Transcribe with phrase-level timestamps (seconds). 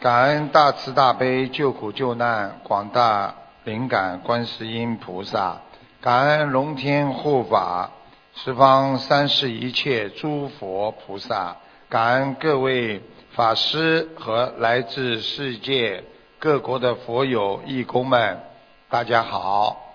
[0.00, 5.60] 感恩大慈大悲救苦救难广大灵感观世音菩萨，
[6.00, 7.90] 感恩龙天护法
[8.32, 11.56] 十方三世一切诸佛菩萨，
[11.88, 13.02] 感恩各位
[13.32, 16.04] 法师和来自世界
[16.38, 18.40] 各国的佛友义工们，
[18.88, 19.87] 大家好。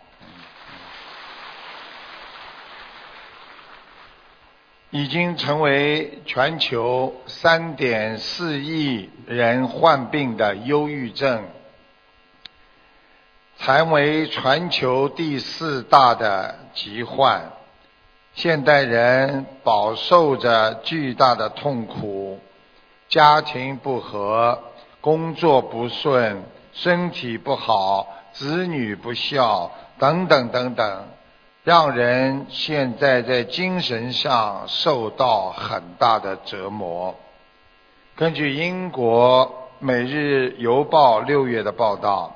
[4.93, 11.45] 已经成为全球三点四亿人患病的忧郁症，
[13.57, 17.53] 成为全球第四大的疾患。
[18.35, 22.39] 现代人饱受着巨大的痛苦，
[23.09, 24.59] 家庭不和，
[25.01, 31.07] 工作不顺，身体不好，子女不孝，等等等等。
[31.63, 37.15] 让人现在在精神上受到很大的折磨。
[38.15, 39.47] 根据英国
[39.79, 42.35] 《每日邮报》六月的报道，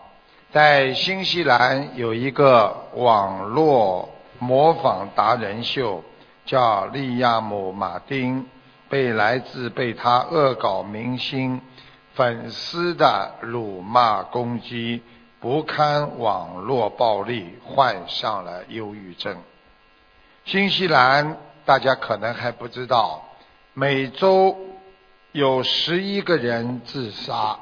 [0.53, 4.07] 在新西兰有一个网络
[4.39, 6.05] 模仿达人秀，
[6.45, 8.45] 叫利亚姆·马丁，
[8.87, 11.59] 被来自被他恶搞明星
[12.13, 15.03] 粉丝的辱骂攻击。
[15.47, 19.37] 不堪网络暴力，患上了忧郁症。
[20.43, 23.23] 新西兰大家可能还不知道，
[23.73, 24.57] 每周
[25.31, 27.57] 有十一个人自杀，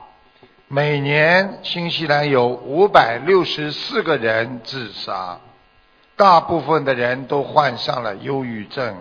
[0.68, 5.40] 每年新西兰有五百六十四个人自杀，
[6.16, 8.98] 大部分的人都患上了忧郁症。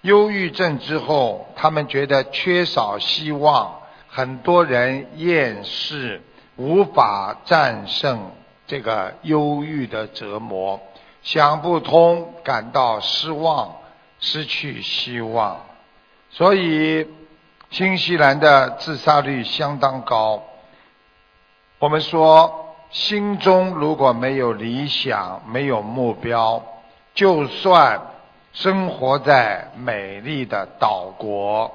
[0.00, 6.22] 忧郁症之后，他们觉得缺少希望，很多人厌世。
[6.58, 8.32] 无法战胜
[8.66, 10.80] 这个忧郁的折磨，
[11.22, 13.76] 想不通，感到失望，
[14.18, 15.60] 失去希望，
[16.30, 17.06] 所以
[17.70, 20.42] 新西兰的自杀率相当高。
[21.78, 26.60] 我们说，心中如果没有理想，没有目标，
[27.14, 28.02] 就算
[28.52, 31.72] 生活在美丽的岛国。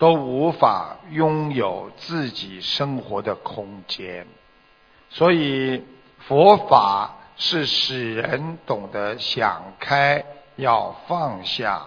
[0.00, 4.26] 都无法拥有自己生活的空间，
[5.10, 5.84] 所以
[6.20, 10.24] 佛法是使人懂得想开，
[10.56, 11.86] 要放下，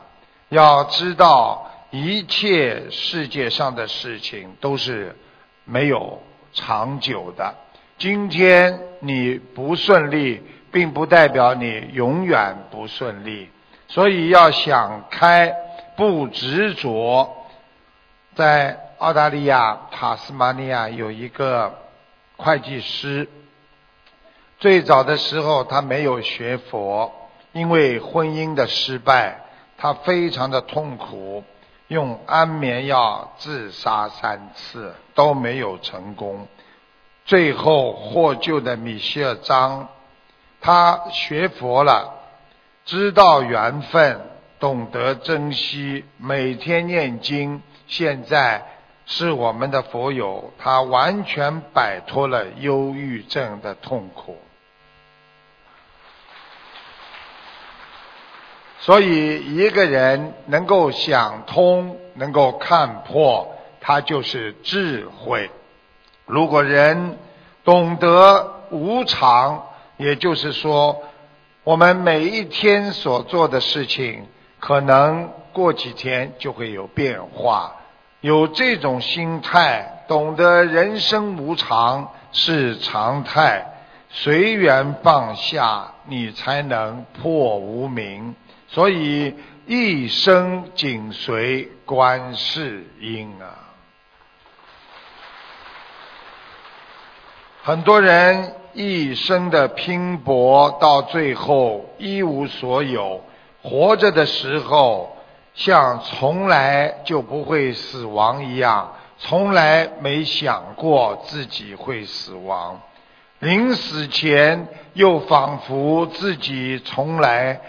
[0.50, 5.18] 要知道一切世界上的事情都是
[5.66, 6.22] 没有
[6.54, 7.56] 长久的。
[7.98, 10.40] 今天你不顺利，
[10.72, 13.50] 并不代表你永远不顺利，
[13.88, 15.52] 所以要想开，
[15.98, 17.40] 不执着。
[18.36, 21.76] 在澳大利亚塔斯马尼亚有一个
[22.36, 23.30] 会计师，
[24.58, 27.12] 最早的时候他没有学佛，
[27.52, 29.42] 因为婚姻的失败，
[29.78, 31.44] 他非常的痛苦，
[31.88, 36.48] 用安眠药自杀三次都没有成功，
[37.26, 39.90] 最后获救的米歇尔张，
[40.60, 42.16] 他学佛了，
[42.86, 44.22] 知道缘分，
[44.60, 47.62] 懂得珍惜，每天念经。
[47.96, 48.66] 现在
[49.06, 54.36] 是我们的佛友，他完全摆脱了忧郁症的痛苦，
[58.80, 65.52] 所以一个人能够想通，能够看破，他就是智慧。
[66.26, 67.20] 如果人
[67.64, 69.68] 懂得无常，
[69.98, 71.04] 也就是说，
[71.64, 74.28] 我们每一天所做的事情，
[74.60, 77.76] 可能过几天就会有变化。
[78.24, 83.66] 有这种心态，懂得人生无常是常态，
[84.10, 88.34] 随缘放下，你才能破无明。
[88.70, 89.36] 所以
[89.68, 93.76] 一生紧随观世音啊！
[97.62, 103.22] 很多人一生的拼搏，到最后一无所有，
[103.62, 105.13] 活着的时候。
[105.56, 112.82] 像从来就不会死亡一样，从来没想过自己会死亡，
[113.40, 117.62] 临死前又仿佛自己从来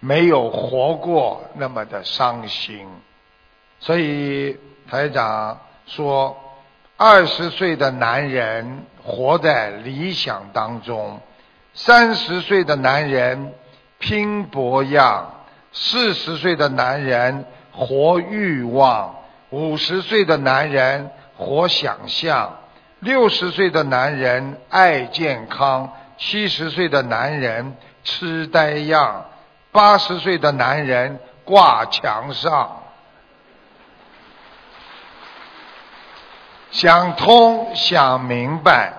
[0.00, 2.88] 没有活过那么的伤心。
[3.78, 4.58] 所以
[4.90, 6.36] 台长说，
[6.96, 11.20] 二十岁的男人活在理想当中，
[11.72, 13.54] 三十岁的男人
[14.00, 15.34] 拼搏样。
[15.72, 19.16] 四十岁的男人活欲望，
[19.50, 22.58] 五十岁的男人活想象，
[23.00, 29.26] 六十岁的男人爱健康，七十岁的男人痴呆样，
[29.70, 32.82] 八十岁的男人挂墙上。
[36.70, 38.92] 想通想明白，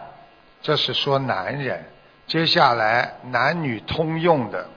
[0.62, 1.86] 这是说男人。
[2.26, 4.68] 接下来男女通用的，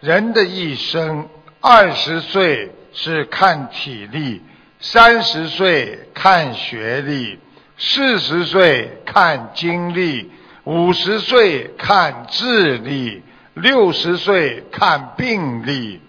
[0.00, 1.28] 人的一生，
[1.60, 4.42] 二十岁是看体力，
[4.78, 7.38] 三十岁看学历，
[7.78, 10.30] 四十岁看精力，
[10.64, 13.22] 五十岁看智力，
[13.54, 16.00] 六十岁看病历，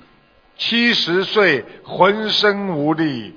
[0.58, 3.36] 七十岁浑身无力。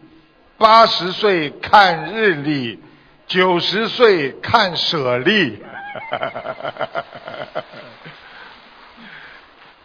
[0.58, 2.78] 八十岁看日历，
[3.26, 5.58] 九十岁看舍利，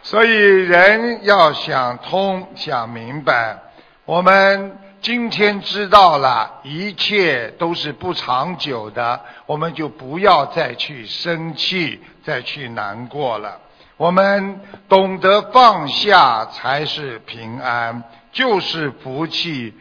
[0.06, 3.58] 所以人要想通、想明白，
[4.04, 13.58] 我们今天知道了一切都是不长久的，我们就不要再去生气、再去难过了。
[13.96, 19.74] 我们懂得放下才是平安，就是福气。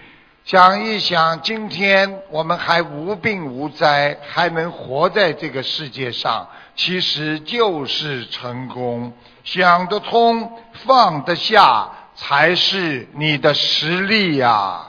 [0.44, 9.14] 想一想，今天我们还无病无灾，还能活在这个世界上，其实就是成功。
[9.44, 14.88] 想得通，放得下，才是你的实力呀。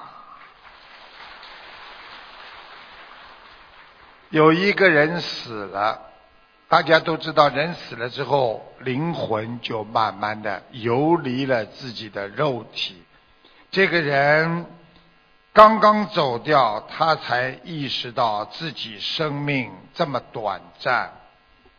[4.30, 6.00] 有一个人死了，
[6.68, 13.02] 大家都知道，人死了之后，灵魂就慢慢的游离了自己的肉体。
[13.70, 14.66] 这个人。
[15.52, 21.10] 刚刚走掉，他才意识到自己生命这么短暂。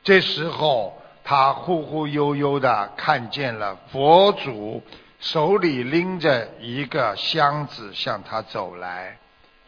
[0.08, 4.82] 这时候，他忽忽悠悠的看见了佛祖，
[5.20, 9.18] 手里拎着一个箱子向他走来。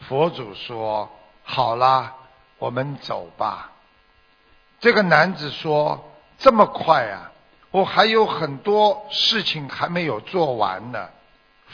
[0.07, 1.09] 佛祖说
[1.43, 2.15] ：“好了，
[2.57, 3.73] 我们走吧。”
[4.79, 6.09] 这个男子说
[6.39, 7.33] ：“这么快啊？
[7.71, 11.09] 我还有很多事情还没有做完呢。”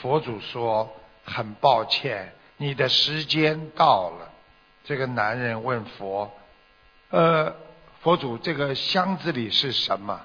[0.01, 0.91] 佛祖说。
[1.27, 4.29] 很抱歉，你的时间到了。
[4.83, 6.31] 这个男人问佛
[7.09, 7.55] ：“呃，
[8.05, 10.21] 佛祖，这个箱子里是什么？”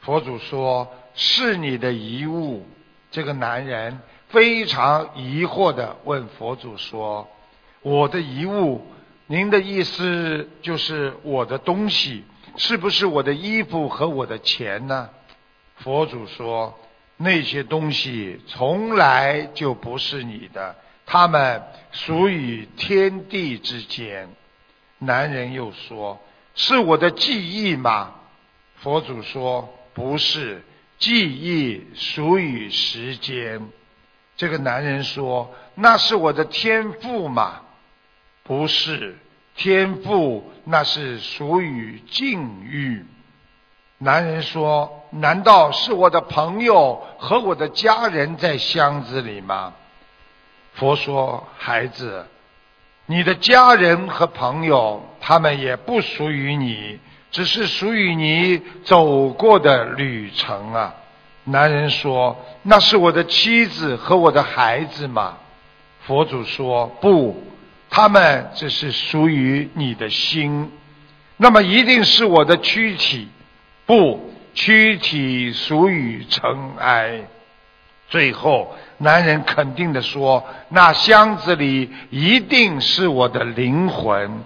[0.00, 2.66] 佛祖说：“是你的遗物。”
[3.12, 7.28] 这个男人非常疑惑的问佛祖说
[7.84, 8.86] ：“我的遗物？
[9.26, 12.24] 您的意思就是我的东西？
[12.56, 15.10] 是不是我的衣服和我的钱呢？”
[15.76, 16.74] 佛祖说。
[17.20, 21.60] 那些东西从来就不是你的，他们
[21.90, 24.28] 属于天地之间。
[24.98, 26.20] 男人又说
[26.58, 28.16] ：“是我的记忆吗？”
[28.82, 30.62] 佛祖说：“不是，
[30.98, 33.70] 记忆属于时间。”
[34.36, 37.62] 这个男人说：“那是我的天赋吗？”
[38.44, 39.16] 不是，
[39.56, 43.04] 天赋那是属于境遇。
[43.98, 49.74] 男人说：“难道是我的朋友和我的家人在箱子里吗？”
[50.74, 52.26] 佛说：“孩子，
[53.10, 56.98] 你的家人和朋友，他们也不属于你，
[57.30, 60.94] 只是属于你走过的旅程啊。”
[61.44, 65.38] 男人说：“那是我的妻子和我的孩子吗？”
[66.04, 67.42] 佛祖说：“不，
[67.88, 70.70] 他们只是属于你的心，
[71.38, 73.28] 那么一定是我的躯体。”
[73.86, 77.24] 不，躯体属于尘埃。
[78.08, 84.40] 最后，男人肯定的说：“那箱子里一定是我的灵魂。”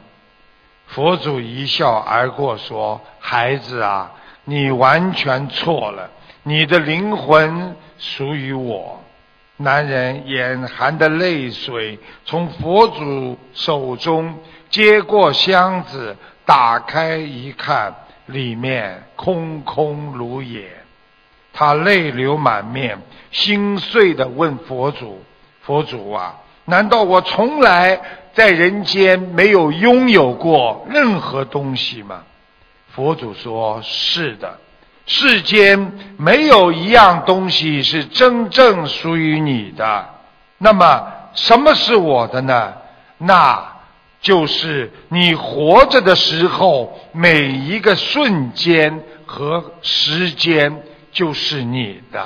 [0.88, 4.12] 佛祖一笑而过说：“孩子啊，
[4.44, 6.10] 你完全错了，
[6.42, 9.02] 你的灵魂属于我。”
[9.58, 14.38] 男人眼含的泪水，从佛祖手中
[14.70, 17.94] 接过箱子，打开一看。
[18.26, 20.70] 里面空空如也，
[21.52, 22.96] 他泪流满面，
[23.32, 25.24] 心碎的问佛祖
[25.62, 26.36] ：“佛祖啊，
[26.66, 28.00] 难道我从来
[28.34, 32.22] 在人间没有拥有过任何东西吗？”
[32.94, 34.58] 佛祖说：“是的，
[35.06, 40.06] 世间没有一样东西是真正属于你的。
[40.58, 42.74] 那么，什么是我的呢？
[43.18, 43.72] 那……”
[44.22, 52.24] 就是你活着的时候，每一个瞬间和时间就是你的，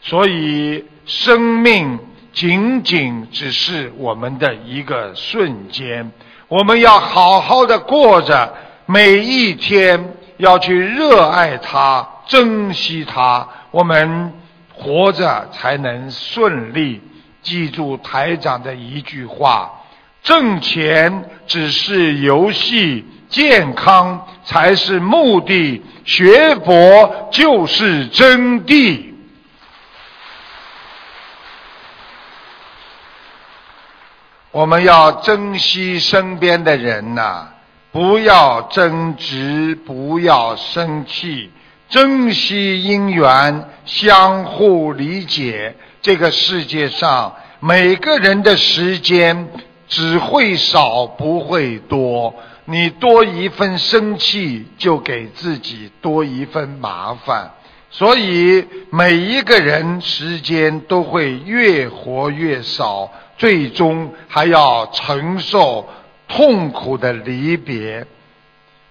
[0.00, 1.98] 所以生命
[2.32, 6.12] 仅仅只是我们的一个瞬间，
[6.48, 8.54] 我们要好好的过着
[8.86, 14.32] 每一天，要去热爱它，珍惜它，我们
[14.72, 17.00] 活着才能顺利。
[17.42, 19.72] 记住台长的一句话。
[20.22, 25.82] 挣钱只是游戏，健康才是目的。
[26.04, 29.00] 学佛就是真谛。
[34.50, 37.48] 我们要珍惜身边的人呐，
[37.92, 41.50] 不要争执，不要生气，
[41.90, 45.76] 珍惜因缘，相互理解。
[46.00, 49.50] 这个世界上每个人的时间
[49.86, 52.34] 只会少，不会多。
[52.64, 57.52] 你多一份生气，就给自己多一份麻烦。
[57.90, 65.88] 所以每一个人时间都会越活越少，最终还要承受
[66.28, 68.06] 痛苦的离别。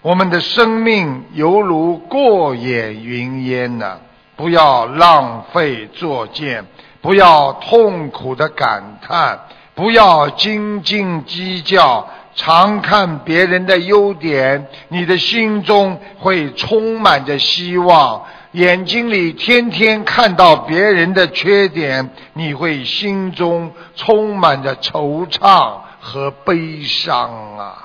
[0.02, 4.00] 我们的生命犹如过眼云烟呢，
[4.36, 6.64] 不要浪费作践，
[7.00, 9.38] 不要痛苦的感叹，
[9.74, 12.08] 不要斤斤计较。
[12.34, 27.84] 常看别人的优点，你的心中会充满着希望；眼睛里天天看到别人的缺点，你会心中充满着惆怅和悲伤啊！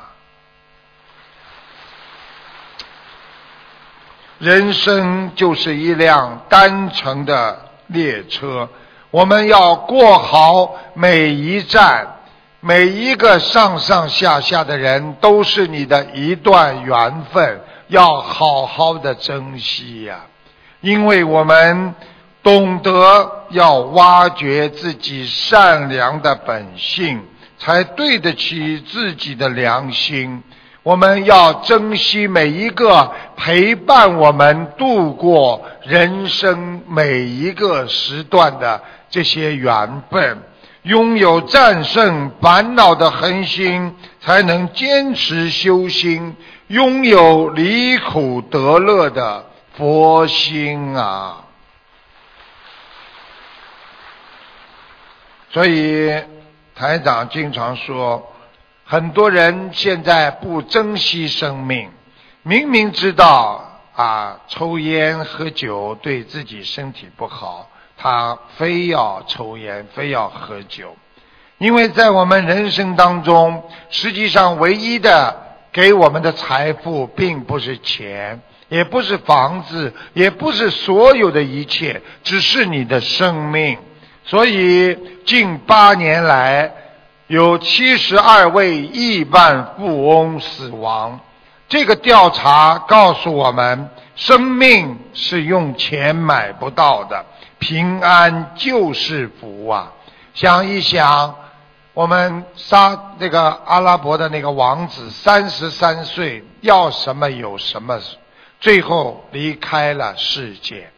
[4.39, 8.69] 人生就是一辆单程的列车，
[9.11, 12.07] 我们要过好每一站。
[12.65, 20.21] 每一个上上下下的人都是你的一段缘分，要好好的珍惜呀！
[20.83, 21.95] 因为我们
[22.43, 27.21] 懂得要挖掘自己善良的本性，
[27.57, 30.43] 才对得起自己的良心。
[30.83, 40.39] 我们要珍惜每一个陪伴我们度过人生每一个时段的这些缘分。
[40.81, 46.33] 拥有战胜烦恼的恒心，才能坚持修心；
[46.67, 49.45] 拥有离苦得乐的
[49.77, 51.45] 佛心啊！
[55.51, 56.11] 所以
[56.75, 58.33] 台长经常说，
[58.85, 61.91] 很多人现在不珍惜生命，
[62.41, 67.69] 明明知道啊，抽烟喝酒对自己身体不好。
[67.95, 70.97] 他非要抽烟，非要喝酒，
[71.57, 78.41] 因为在我们人生当中，实际上唯一的给我们的财富，并不是钱，
[78.73, 83.77] 也不是房子，也不是所有的一切，只是你的生命。
[84.25, 86.73] 所以近八年来，
[87.27, 91.19] 有七十二位亿万富翁死亡。
[91.69, 97.23] 这个调查告诉我们，生命是用钱买不到的。
[97.59, 99.91] 平安就是福啊！
[100.33, 101.35] 想一想，
[101.93, 107.99] 我们杀那个阿拉伯的那个王子，三十三岁，要什么有什么，
[108.63, 110.89] 最后离开了世界。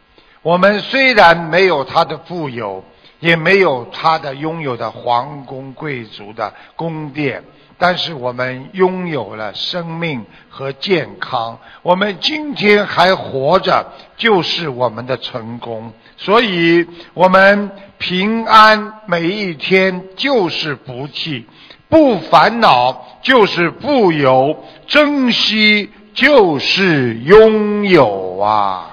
[0.44, 2.84] 我们虽然没有他的富有，
[3.20, 7.44] 也没有他的拥有的皇宫贵族的宫殿。
[7.80, 15.92] 但是我们拥有了生命和健康，我们今天还活着，就是我们的成功。
[16.18, 21.48] 所以，我们平安每一天就是福气，
[21.90, 28.92] 不烦恼就是富有，珍惜就是拥有啊！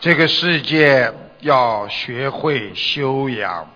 [0.00, 3.68] 这个世界要学会修养。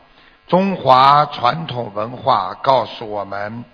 [0.47, 3.64] 中华传统文化告诉我们，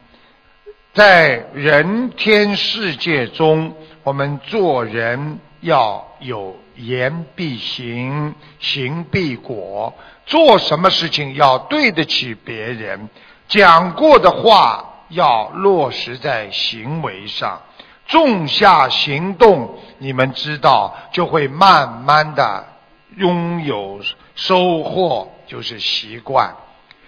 [0.95, 9.93] 在人天世界中，我们做人要有言必行，行必果。
[10.27, 13.09] 做什么事情要对得起别人，
[13.49, 17.61] 讲过的话要落实在行为上，
[18.07, 22.65] 种下行动，你们知道就会慢慢的
[23.17, 24.01] 拥有
[24.35, 25.31] 收获。
[25.47, 26.55] 就是习惯，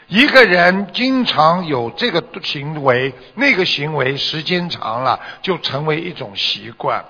[0.08, 7.04] 一个人经常有这个行为，那个行为时间长了就成为一种习惯，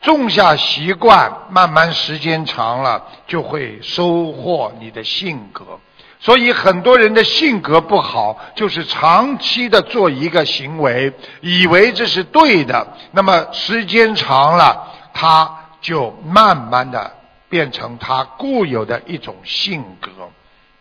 [0.00, 5.78] 种下习惯，慢慢时间长了就会收获你的性格。
[6.20, 15.50] 所以很多人的性格不好，就是长期的做一个行为，以为这是对的，那么时间长了，他
[15.80, 17.10] 就慢慢的
[17.48, 20.10] 变成他固有的一种性格。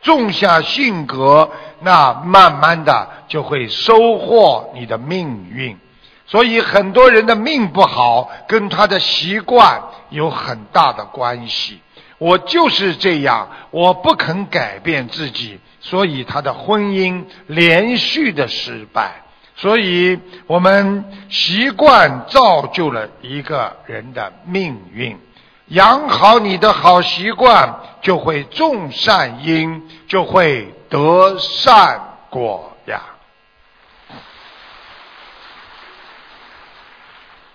[0.02, 1.50] 种下性格，
[1.82, 5.78] 那慢慢的就会收获你的命运。
[6.26, 11.82] 所以很多人的命不好，跟他的习惯有很大的关系。
[12.20, 19.24] 我就是这样，我不肯改变自己，所以他的婚姻连续的失败。
[19.56, 25.20] 所以我们习惯造就了一个人的命运。
[25.68, 33.02] 养好你的好习惯，就会种善因，就会得善果呀。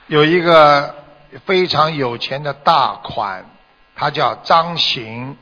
[0.06, 0.94] 有一个
[1.46, 3.46] 非常有钱的大款，
[3.96, 5.36] 他叫张行，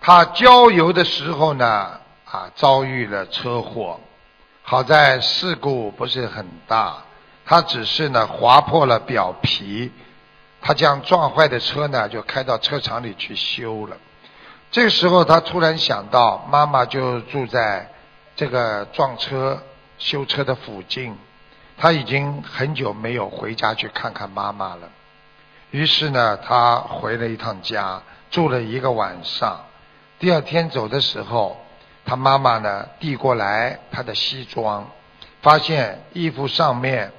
[0.00, 4.00] 他郊游的时候呢，啊，遭遇了车祸，
[4.62, 7.04] 好在事故不是很大，
[7.44, 9.92] 他只是呢划破了表皮。
[10.62, 13.96] 他将撞坏的车呢，就开到车厂里去修了。
[14.70, 17.90] 这个时候，他突然想到，妈妈就住在
[18.36, 19.62] 这个撞车
[19.96, 21.16] 修车的附近，
[21.78, 24.90] 他已经很久没有回家去看看妈妈了。
[25.70, 29.66] 于是呢，他回了一趟家，住了一个晚上。
[30.18, 31.56] 第二天走的时候，
[32.04, 34.90] 他妈妈呢递过来他的西装，
[35.42, 37.12] 发现衣服上面。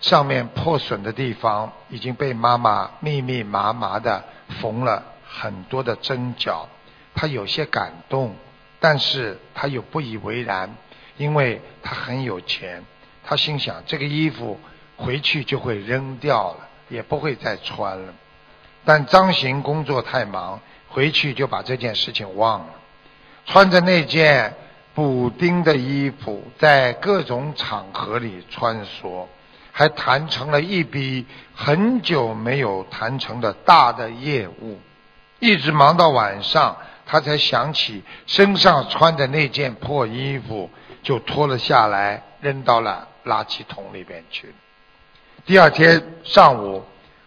[0.00, 4.22] 上面破损的地方已经被妈妈密密麻麻的
[4.60, 6.68] 缝了很多的针脚，
[7.16, 8.36] 他有些感动，
[8.78, 10.72] 但是他又不以为然，
[11.16, 12.84] 因为他很有钱，
[13.24, 14.60] 他心想这个衣服
[14.96, 18.14] 回去就会扔掉了，也不会再穿了。
[18.84, 22.74] 但张行工作太忙，回去就把这件事情忘了，
[23.46, 24.54] 穿着那件
[24.94, 29.26] 补丁的衣服，在各种场合里穿梭。
[29.70, 34.80] 还谈成了一笔很久没有谈成的大的业务，
[35.38, 36.76] 一直忙到晚上，
[37.06, 40.68] 他才想起身上穿的那件破衣服，
[41.04, 44.54] 就脱了下来，扔到了垃圾桶里边去了。
[45.46, 46.84] 第二天上午，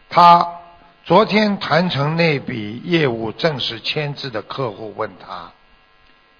[0.09, 0.47] 他
[1.05, 5.51] 昨天谈成那笔业务正式签字的客户问他：“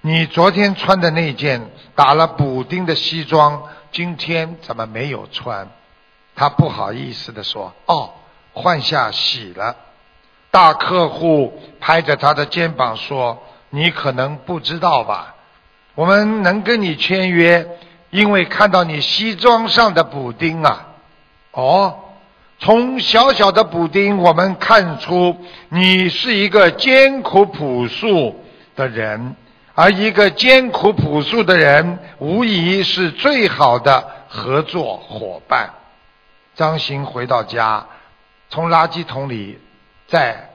[0.02, 5.70] 你昨天穿的那件打了补丁的西装，今天怎么没有穿？”
[6.36, 8.12] 他不好意思的说：“哦，
[8.54, 9.76] 换下洗了。”
[10.52, 15.36] 大客户拍着他的肩膀说：“你可能不知道吧？
[15.96, 17.68] 我们能跟你签约，
[18.12, 20.90] 因为看到你西装上的补丁啊。
[21.52, 22.00] 哦，
[22.60, 25.38] 从小小的补丁，我们看出
[25.70, 28.44] 你是一个艰苦朴素
[28.76, 29.36] 的人，
[29.76, 35.72] 而一个艰苦朴素的人，无疑是最好的合作伙伴。”
[36.56, 37.88] 张行回到家，
[38.50, 39.60] 从垃圾桶里
[40.08, 40.50] 再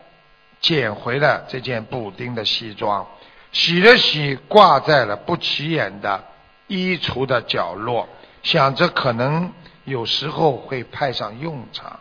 [0.60, 3.06] 捡回了这件补丁的西装，
[3.52, 6.24] 洗了洗，挂在了不起眼的
[6.66, 8.08] 衣橱的角落，
[8.42, 9.52] 想着可能
[9.86, 12.00] 有时候会派上用场。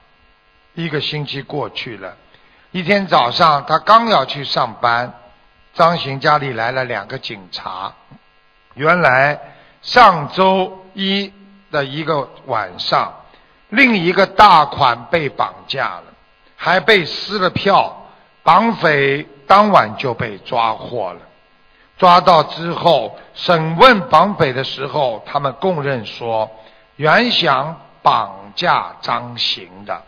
[0.74, 2.18] 一个星期过去了，
[2.72, 5.14] 一天早上，他刚要去上班，
[5.74, 7.94] 张行家里来了两个警察。
[8.74, 9.40] 原来
[9.82, 11.32] 上周一
[11.72, 13.14] 的一个晚上。
[13.70, 16.04] 另一个大款被绑架了，
[16.56, 18.02] 还被撕了票。
[18.44, 21.20] 绑匪当晚就被抓获了。
[21.98, 26.52] 抓到之后，审问绑匪的时候，他们供认说，
[26.96, 30.04] 原想绑架张行的，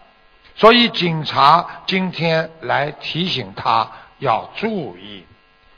[0.55, 5.25] 所以警察今天来提醒他要注意。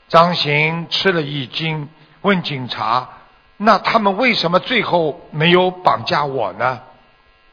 [0.07, 1.89] 张行吃了一惊，
[2.21, 3.09] 问警察
[3.57, 6.81] ：“那他们为什么最后没有绑架我呢？”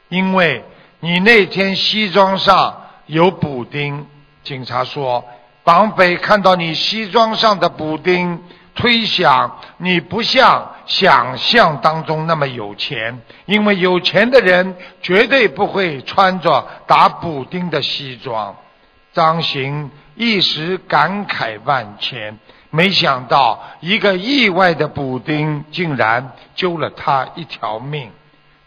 [0.08, 0.64] 因为
[1.00, 4.06] 你那天西装上有补丁，
[4.42, 5.24] 警察说，
[5.64, 8.42] 绑匪看到你西装上的补丁，
[8.76, 18.54] 推想你不像想象当中那么有钱，因为有钱的人绝对不会穿着打补丁的西装。
[19.12, 22.38] 张行一时感慨万千，
[22.70, 28.10] 没想到一个意外的补丁竟然救了他一条命。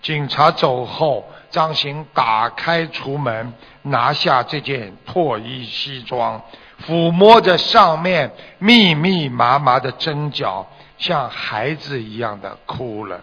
[0.02, 6.42] 警察走后，张行打开橱门，拿下这件破衣西装，
[6.86, 13.22] 抚摸着上面密密麻麻的针脚，像孩子一样的哭了。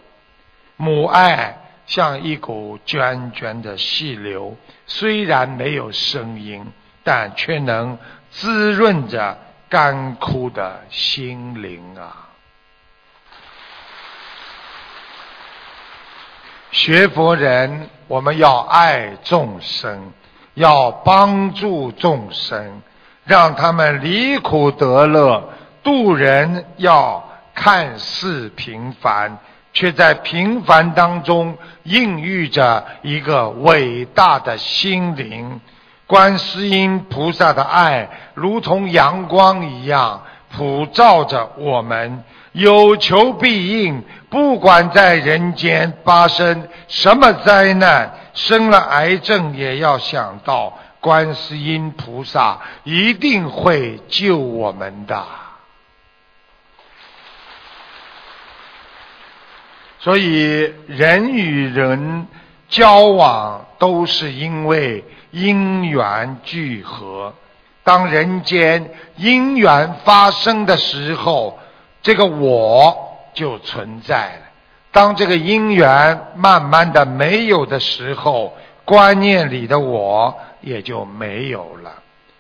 [0.76, 6.66] 母爱像一股涓涓的细流，虽然没有声音，
[7.02, 7.98] 但却能
[8.30, 9.38] 滋润着
[9.68, 12.28] 干枯的心灵啊。
[16.72, 20.12] 学佛人，我们要爱众生，
[20.54, 22.82] 要帮助众生，
[23.26, 25.50] 让他们离苦得乐。
[25.82, 27.22] 渡人要
[27.54, 29.38] 看似平凡，
[29.72, 35.60] 却在平凡当中孕育着一个伟大的心灵。
[36.08, 40.22] 观世音菩萨的爱，如同阳光一样，
[40.56, 42.24] 普照着我们。
[42.52, 50.72] 有求必应，不管在人间发生什么灾难，生了癌症也要想到
[51.06, 55.24] 观世音菩萨一定会救我们的。
[60.00, 62.26] 所以，人与人
[62.68, 67.32] 交往都是因为因缘聚合。
[67.84, 71.60] 当人间因缘发生的时候，
[72.02, 74.42] 这个我就存在了。
[74.90, 81.92] 当这个因缘慢慢的没有的时候，观念里的我也就没有了。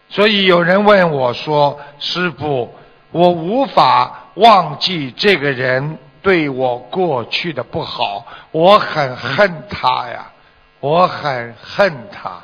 [0.08, 2.74] 所以有人问我说：“师傅，
[3.10, 10.32] 我无法忘记这个人。”对我过去的不好，我很恨他呀，
[10.80, 12.40] 我很恨他。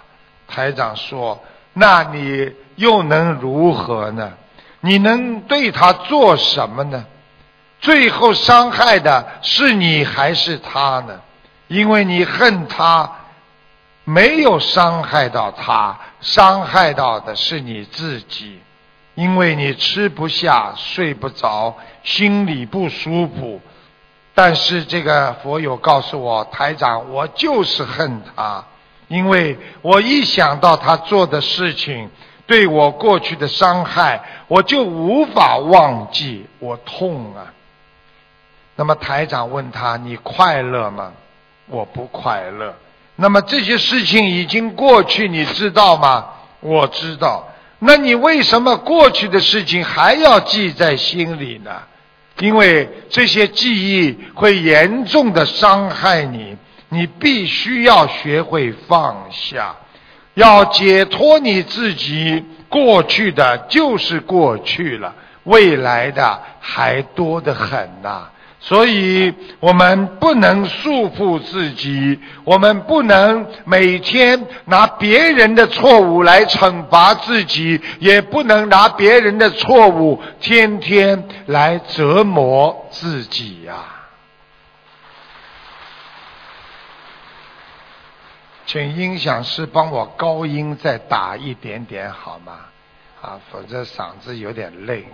[0.46, 1.42] 台长说
[1.74, 4.34] ：“那你又能如何呢？
[4.82, 7.04] 你能对他做什么呢？
[7.80, 11.20] 最后伤害的是你还是他呢？
[11.66, 13.10] 因为你恨他，
[14.04, 18.60] 没有伤害到他，伤害到的是你自己。
[19.14, 23.60] 因为你吃不下、睡不着，心里不舒服。”
[24.34, 28.64] 但是这个佛友告诉我，台长，我就是恨他，
[29.08, 32.10] 因为我一想到他做的事情
[32.46, 37.52] 对我过去的伤害，我就无法忘记，我痛啊。
[38.76, 41.12] 那么台长问他：“你快乐吗？”
[41.68, 42.74] 我不快乐。
[43.16, 46.26] 那么这些事情已经过去，你知道吗？
[46.60, 47.48] 我知道。
[47.78, 51.70] 那你为什么过去的事情还要记在心里呢？
[52.38, 56.56] 因为这些记忆会严重的伤害你，
[56.88, 59.76] 你必须要学会放下，
[60.34, 62.44] 要解脱你自己。
[62.68, 68.30] 过去的就是过去了，未来的还多得很呐。
[68.64, 83.74] 所以我们不能束缚自己，我们不能每天拿别人的错误来惩罚自己，也不能拿别人的错误天天来折磨自己呀。
[88.64, 92.60] 请音响师帮我高音再打一点点好吗？
[93.20, 95.04] 啊，否则嗓子有点累。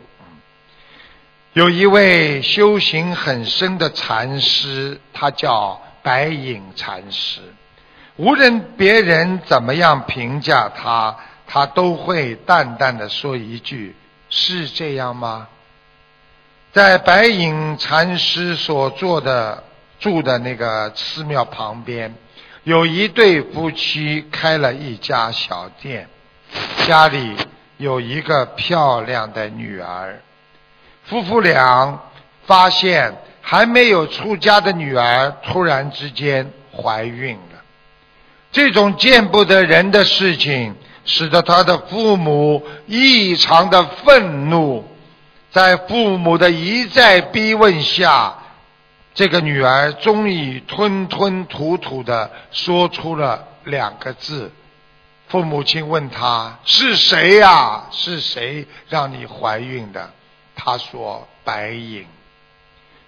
[1.58, 7.40] 有一位修行很深的禅师，他叫白隐禅师。
[8.14, 11.16] 无论别人怎么样评价他，
[11.48, 13.96] 他都会淡淡的说一句
[14.30, 15.48] ：“是这样吗？”
[16.72, 19.64] 在白隐禅师所做的
[19.98, 22.14] 住的那个寺庙旁边，
[22.62, 26.08] 有一对夫妻开了一家小店，
[26.86, 27.34] 家里
[27.78, 30.20] 有一个漂亮的女儿。
[31.08, 32.00] 夫妇俩
[32.46, 37.62] 发现还没有出家的女儿突然之间怀孕了，
[38.52, 44.86] 这种见不得人的事情，使得他的父母异常的愤怒。
[45.50, 48.34] 在父母的一再逼问下，
[49.14, 54.52] 这个女儿终于吞吞吐吐的说出了两个字。
[55.28, 57.86] 父母亲问她是谁呀？
[57.90, 60.10] 是谁让你怀孕的？
[60.58, 62.04] 他说：“白影。”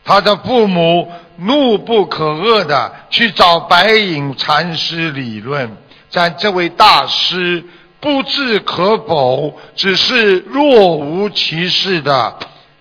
[0.04, 5.76] 他的父母怒不可遏的去找白影禅师理论，
[6.10, 7.64] 但这位大师
[8.00, 12.38] 不置可否，只是若无其事的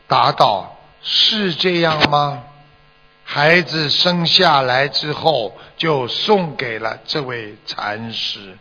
[0.08, 2.44] 答道：“是这样吗？”
[3.26, 8.58] 孩子生下来之后，就送给了这位禅师。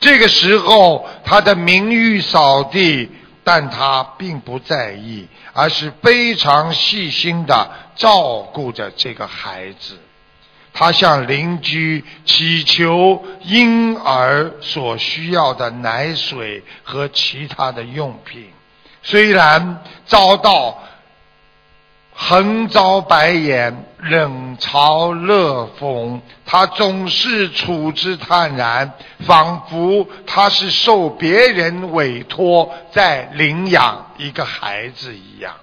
[0.00, 3.08] 这个时候，他的名誉扫地。
[3.52, 9.98] 但他并不在意，而是非常细心的照顾着这个孩子。
[10.72, 18.52] 他向邻居祈求婴儿所需要的奶水和其他的用品，
[19.02, 20.78] 虽然遭到。
[22.22, 35.54] 横遭白眼，冷嘲热讽，他总是处之泰然，仿佛他是受别人委托在领养一个孩子一样。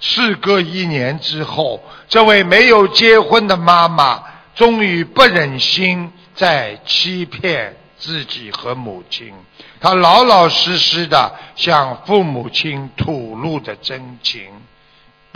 [0.00, 9.34] 事隔一年之后，这位没有结婚的妈妈终于不忍心再欺骗自己和母亲，
[9.78, 14.44] 她老老实实的向父母亲吐露着真情。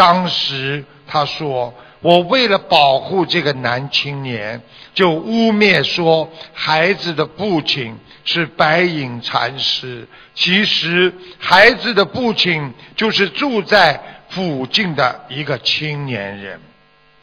[0.00, 4.62] 当时他说：“我为了保护这个男青年，
[4.94, 10.08] 就污蔑说孩子的父亲是白隐禅师。
[10.34, 16.58] 其实孩子的父亲就是住在附近的一个青年人。”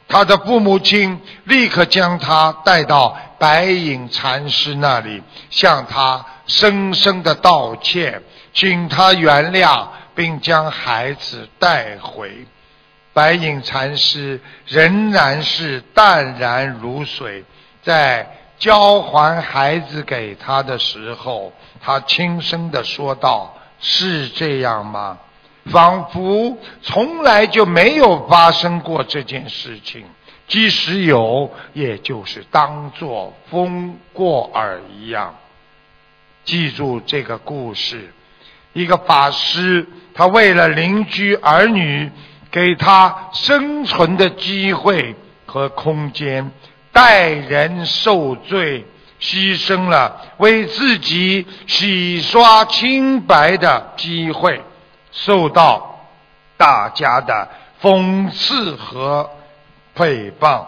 [0.06, 8.22] 他的父母亲立刻将他带到白隐禅师那里，向他深深的道歉，
[8.54, 12.46] 请他原谅，并将孩子带回。
[13.18, 17.42] 白隐禅师仍然是淡然如水，
[17.82, 25.18] 在交还孩子给他的时候，他轻声的说道：“是这样吗？”
[25.66, 30.04] 仿佛从来就没有发生过这件事情，
[30.46, 35.34] 即使有，也就是当作风过耳一样。
[36.44, 38.12] 记住这个故事：
[38.74, 42.12] 一个法师，他为了邻居儿女
[42.50, 45.14] 给他生存的机会
[45.46, 46.50] 和空间，
[46.92, 48.86] 代人受罪，
[49.20, 54.62] 牺牲了为自己洗刷清白的机会。
[55.10, 56.06] 受到
[56.56, 57.48] 大家的
[57.82, 59.28] 讽刺和
[59.96, 60.64] 诽谤，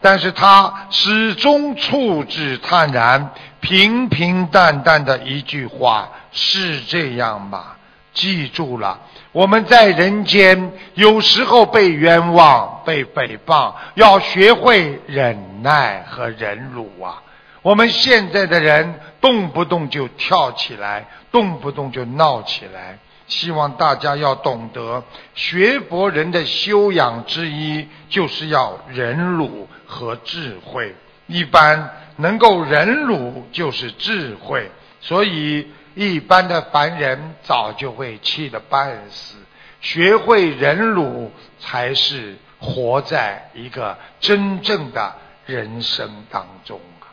[0.00, 7.76] 但是他始终处之泰然，平平淡淡的一句话是这样吗？
[8.14, 8.98] 记住了，
[9.32, 17.22] 我们在人间有时候被冤枉、被诽谤，要学会忍耐和忍辱啊！
[17.62, 22.98] 我们现在的人动不动就跳起来，动不动就闹起来。
[23.26, 25.02] 希望大家要懂得，
[25.34, 30.94] 学佛人的修养之一，就是要忍辱和智慧。
[31.26, 34.70] 一般能够忍辱，就是智慧。
[35.00, 39.36] 所以，一般的凡人早就会气得半死。
[39.80, 47.10] 学会忍辱，才是活在一个真正的人生当中啊。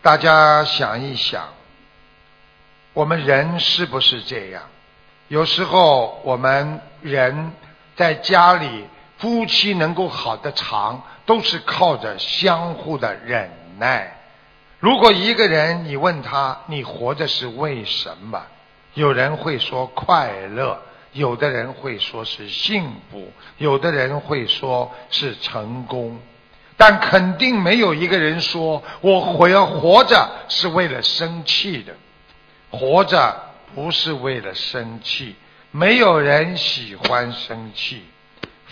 [0.00, 1.52] 大家想一想，
[2.94, 4.62] 我们人是不是这样？
[5.28, 7.52] 有时候我们人
[7.96, 8.86] 在家里，
[9.22, 14.16] 夫妻能够好的长，都是靠着相互的忍耐。
[14.80, 18.42] 如果一个人你问他，你活着是为什么？
[18.94, 20.82] 有人会说快乐，
[21.12, 26.18] 有的人会说是幸福，有的人会说是成功。
[26.76, 31.94] 但肯定没有一个人说我活要活着是为了生气的，
[32.70, 33.40] 活着
[33.72, 35.36] 不是为了生气，
[35.70, 38.02] 没有人喜欢生气。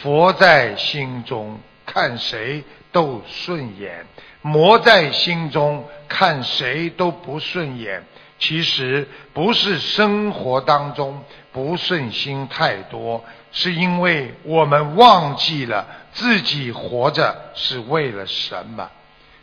[0.02, 4.04] 佛在心中，看谁都顺眼；
[4.42, 8.04] 魔在心中，看谁都不顺眼。
[8.38, 15.86] 其实不是生活当中不顺心太多，是因为我们忘记了。
[16.12, 18.90] 自己活着是为了什么？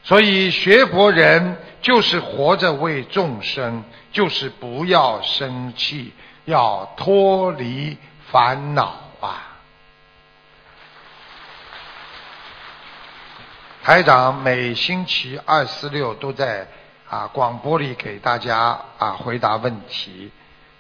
[0.04, 6.12] 所以学佛人就是活着为众生，就是不要生气，
[6.46, 7.98] 要脱离
[8.32, 9.46] 烦恼啊！
[13.88, 16.67] 台长每星期二、四、六都在
[17.10, 20.30] 啊广播里给大家啊回答问题，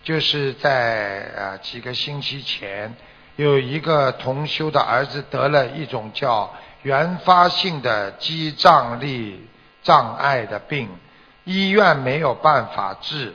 [0.03, 2.93] 就是在啊几个星期前。
[3.37, 9.47] 有一个同修的儿子得了一种叫原发性的肌障力
[9.83, 10.89] 障碍的病，
[11.45, 13.33] 医院没有办法治。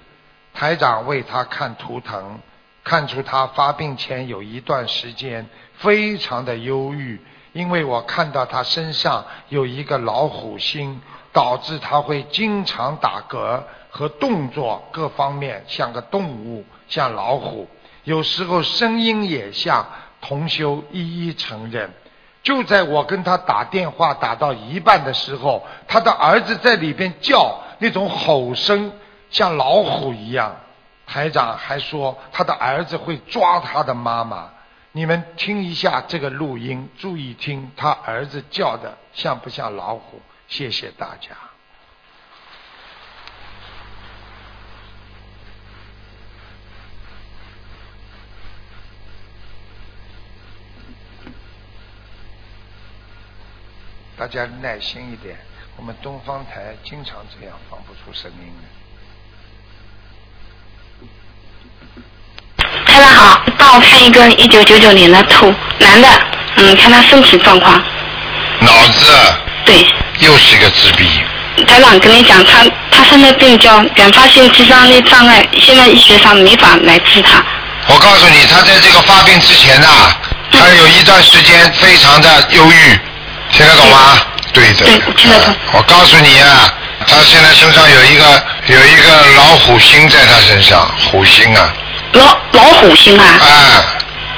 [0.52, 2.40] 台长为他看图腾，
[2.84, 5.46] 看出他发病前有一段时间
[5.78, 7.18] 非常的忧郁，
[7.52, 11.00] 因为我看到他身上有一个老虎心，
[11.32, 17.68] 导致他会经常打嗝和动作各方面像个动物，像老虎。
[18.04, 19.86] 有时候声音也像
[20.20, 21.92] 同修一一承认。
[22.42, 28.92] 就在我跟他打电话打到一半的时候，他的儿子在里边叫，那种吼声
[29.30, 30.56] 像老虎一样。
[31.06, 34.50] 台长还说他的儿子会抓他的妈妈。
[34.94, 40.20] 你们听一下这个录音，注意听他儿子叫的像不像老虎？
[40.48, 41.30] 谢谢大家。
[54.14, 55.38] 大家耐心一点，
[55.76, 58.68] 我们东方台经常这样放不出声音的。
[62.86, 65.46] 台长好，帮我看一个一九九九年的兔
[65.78, 66.06] 男的，
[66.56, 67.82] 嗯，看他身体状况。
[68.60, 69.10] 脑子。
[69.64, 69.86] 对。
[70.18, 71.08] 又是一个自闭。
[71.64, 77.42] 台长跟你讲，他他生的病叫原发性肌张力障碍，现在医学上没法来治他。
[77.86, 79.88] 我告诉你，他在这个发病之前呐，
[80.52, 83.00] 他有一段时间非常的忧郁。
[83.52, 84.20] 听得懂吗？
[84.52, 84.84] 对的。
[84.84, 85.54] 对，听得懂。
[85.72, 86.70] 我告诉你啊，
[87.06, 91.72] 他现在身上有一个有一个老虎星在他身上，虎星啊。
[92.12, 93.24] 老老虎星啊。
[93.24, 93.50] 啊，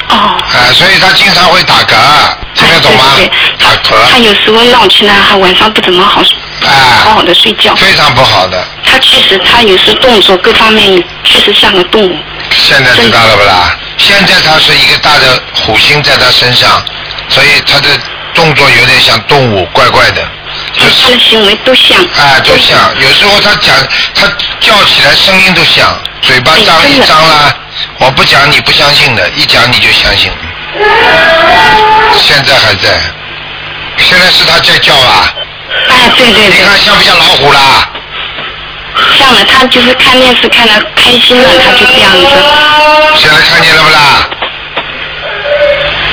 [0.08, 0.16] 哦。
[0.16, 1.94] 啊，所以他经常会打嗝，
[2.54, 3.04] 听得懂吗？
[3.16, 3.74] 对对打
[4.10, 6.70] 他，有时候闹起来，还晚上不怎么好，啊
[7.04, 7.74] 好好啊，的睡觉。
[7.74, 8.64] 非常不好的。
[8.84, 12.16] 他确实，他有时动作各方面确实像个动物。
[12.50, 13.76] 现在知道了不啦？
[13.98, 16.82] 现在他是一个大的虎星在他身上，
[17.28, 17.88] 所以他的
[18.34, 20.22] 动作有点像动物，怪怪的，
[20.72, 21.98] 就他是的行为都像。
[21.98, 23.74] 啊，都像有时候他讲，
[24.14, 24.26] 他
[24.60, 27.54] 叫起来声音都像，嘴巴张一张啦，
[27.98, 30.30] 我不讲你不相信的，一讲你就相信。
[32.16, 32.88] 现在还在，
[33.98, 35.32] 现在是他在叫啊，
[35.88, 37.88] 哎，对对对，你看像不像老虎啦？
[39.18, 39.44] 像了。
[39.44, 42.26] 他就是看电视看的开心了，他就这样子。
[43.16, 44.28] 现在看见了不啦？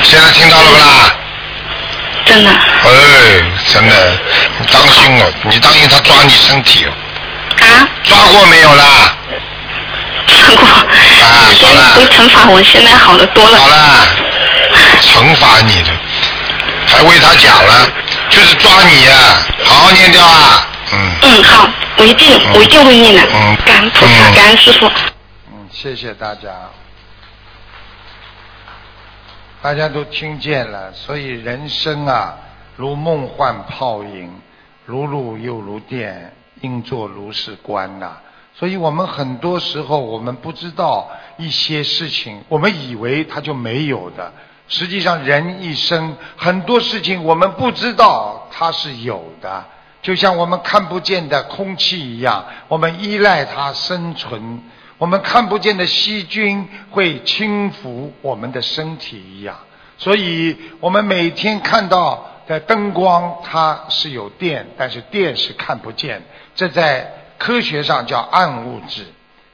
[0.02, 1.14] 现在听到了不啦？
[2.24, 2.50] 真的。
[2.50, 2.90] 哎，
[3.72, 3.94] 真的，
[4.58, 6.92] 你当心哦，你当心他抓你身体哦，
[7.60, 7.88] 啊？
[8.04, 9.16] 抓过没有啦？
[10.26, 10.66] 看 过。
[11.50, 13.56] 以前好了会惩罚我，现在好的多了。
[13.58, 13.76] 好了，
[15.00, 15.90] 惩罚你的，
[16.86, 17.88] 还为他讲了，
[18.30, 19.12] 就是抓你呀、
[19.64, 21.10] 好好念掉啊，嗯。
[21.22, 23.22] 嗯，好，我一定，我一定会念的。
[23.32, 24.86] 嗯感恩菩萨，嗯感恩师傅。
[25.50, 26.48] 嗯，谢谢大家。
[29.62, 32.34] 大家都听见了，所以人生啊，
[32.76, 34.32] 如梦幻泡影，
[34.84, 38.16] 如露又如电，应作如是观呐、
[38.62, 44.32] 所以我们很多时候我们不知道一些事情，我们以为它就没有的。
[44.68, 49.64] 实际上，人一生很多事情我们不知道它是有的，
[50.00, 54.62] 就像我们看不见的空气一样，我们依赖它生存。
[54.96, 59.56] 我们看不见的细菌会侵蚀我们的身体一样，
[59.98, 66.22] 所以我们每天看到的灯光它是有电，但是电是看不见，
[66.54, 67.12] 这在
[67.42, 69.04] 科学上叫暗物质。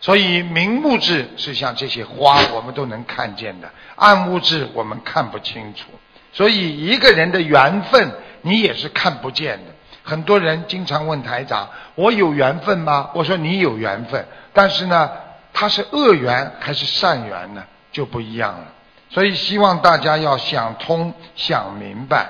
[0.01, 5.87] 所以明物质是像这些花，我们都能看见的；暗物质我们看不清楚。
[6.35, 9.73] 所以一个人的缘分，你也是看不见的。
[10.03, 15.11] 很多人经常问台长：“我有缘分吗？”我说：“你有缘分，但是呢，
[15.55, 17.65] 它是恶缘还是善缘呢？
[17.91, 18.67] 就不一样了。”
[19.11, 22.29] 所以希望大家要想通、想明白。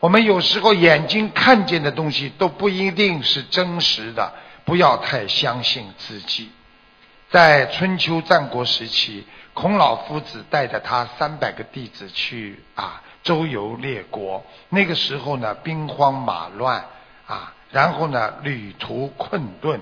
[0.00, 4.32] 我们有时候眼睛看见的东西都不一定是真实的，
[4.70, 6.48] 不要太相信自己。
[7.28, 14.46] 在春秋战国时期，孔老夫子带着他三百个弟子去啊周游列国。
[14.68, 16.84] 那个时候呢，兵荒马乱
[17.26, 19.80] 啊，然后呢，旅途困顿，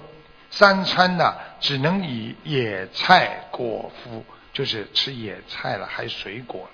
[0.51, 4.25] 三餐呢只能以野菜果腹，
[4.55, 6.67] 就是吃野菜了，还水果。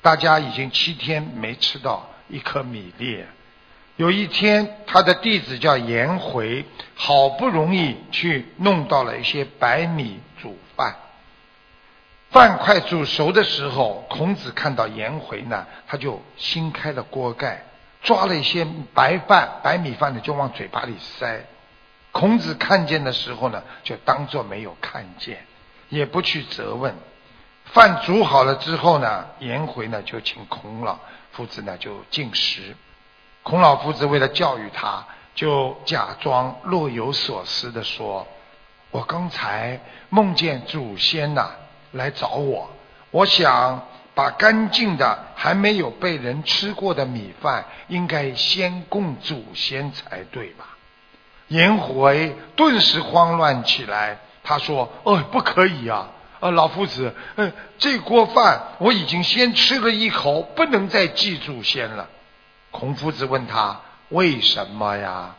[0.00, 3.22] 大家已经七天没吃到一颗米粒。
[3.98, 10.94] 有一天，他的弟子叫颜回，好不容易去弄到了一些白米煮饭。
[12.30, 17.64] 饭快煮熟的时候，孔子看到颜回呢，他就掀开了锅盖，
[18.00, 21.44] 抓了一些白饭、白米饭呢，就往嘴巴里塞。
[22.12, 25.44] 孔子看见的时候呢，就当作没有看见，
[25.88, 26.94] 也不去责问。
[27.64, 31.00] 饭煮好了之后呢，颜回呢就请孔老
[31.32, 32.76] 夫子呢就进食。
[33.48, 38.28] 孔老夫子为了教育他，就假装若有所思的说
[38.92, 39.80] ：“我刚才
[40.10, 41.52] 梦见祖先呐、
[41.92, 42.68] 来找我，
[43.10, 50.76] 我想把干净的还没有被人吃过的米饭，应该先供祖先才对吧？”
[51.48, 56.10] 颜回顿时慌乱起来，他说：“哦，不可以啊！
[56.40, 62.06] 呃，老夫子，呃，这锅饭我已经先吃了一口，不能再祭祖先了。”
[62.70, 65.34] 孔夫子问他为什么呀？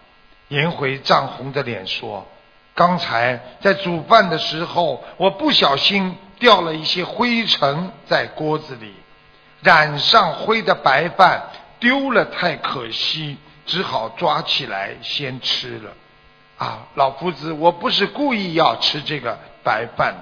[0.48, 2.28] 颜回涨红着脸说
[2.74, 8.94] ：“刚才在煮饭的时候，我不小心掉了一些灰尘在锅子里，
[9.62, 13.38] 染上灰的白饭丢了太可惜，
[13.68, 15.92] 只好抓起来先吃了。
[16.58, 20.16] 啊，老夫子，我不是故意要吃这个白饭。”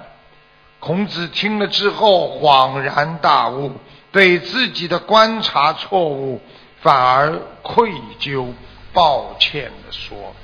[0.80, 3.72] 孔子听了之后恍然大悟，
[4.12, 6.40] 对自己的观察错误
[6.80, 8.52] 反而愧疚、
[8.92, 10.34] 抱歉地说：“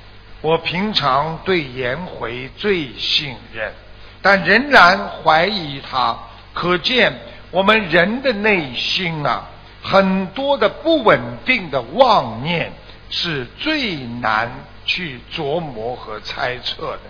[0.42, 3.72] 我平常对颜回最信任，
[4.20, 6.18] 但仍然怀疑他。
[6.52, 7.12] 可见
[7.50, 9.48] 我们人的内心啊，
[9.82, 12.72] 很多的不稳定的妄念
[13.10, 14.50] 是最难
[14.84, 17.00] 去琢磨和猜测的。”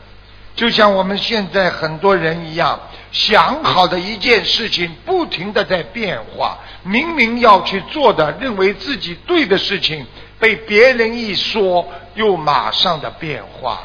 [0.56, 2.78] 就像我们现在很多人一样，
[3.14, 6.58] 想好的一件事情，不停的在变化。
[6.82, 10.04] 明明要去做的，认为自己对的事情，
[10.40, 13.80] 被别人一说，又马上的变化。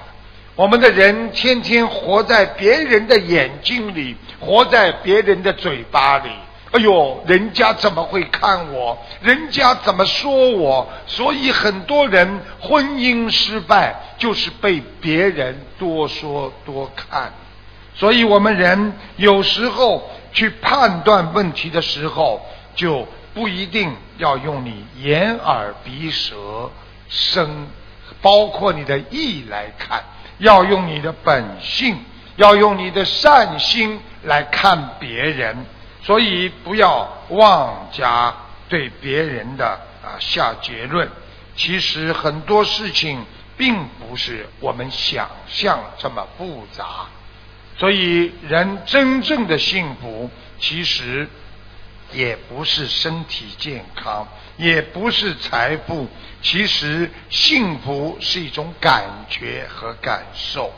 [0.56, 6.30] 我们的人天天活在别人的眼睛里，活在别人的嘴巴里，
[6.72, 8.98] 哎呦，人家怎么会看我？
[9.22, 10.90] 人家怎么说我？
[11.06, 17.32] 所以很多人婚姻失败，就是被别人多说多看。
[18.00, 22.42] 所以我们人有时候去判断问题的时候，
[22.74, 26.72] 就不一定要用你眼耳鼻舌
[27.10, 27.68] 身，
[28.22, 30.02] 包括你的意来看，
[30.38, 31.98] 要用你的本性，
[32.38, 35.66] 要用你的善心来看别人。
[36.02, 38.34] 所以不要妄加
[38.70, 41.10] 对别人的啊下结论。
[41.58, 43.26] 其实很多事情
[43.58, 46.86] 并不是我们想象这么复杂。
[47.80, 51.28] 所以人真正的幸福，其实
[52.14, 54.28] 也不是身体健康，
[54.58, 56.08] 也不是财富。
[56.42, 60.72] 其实幸福是一种感觉和感受。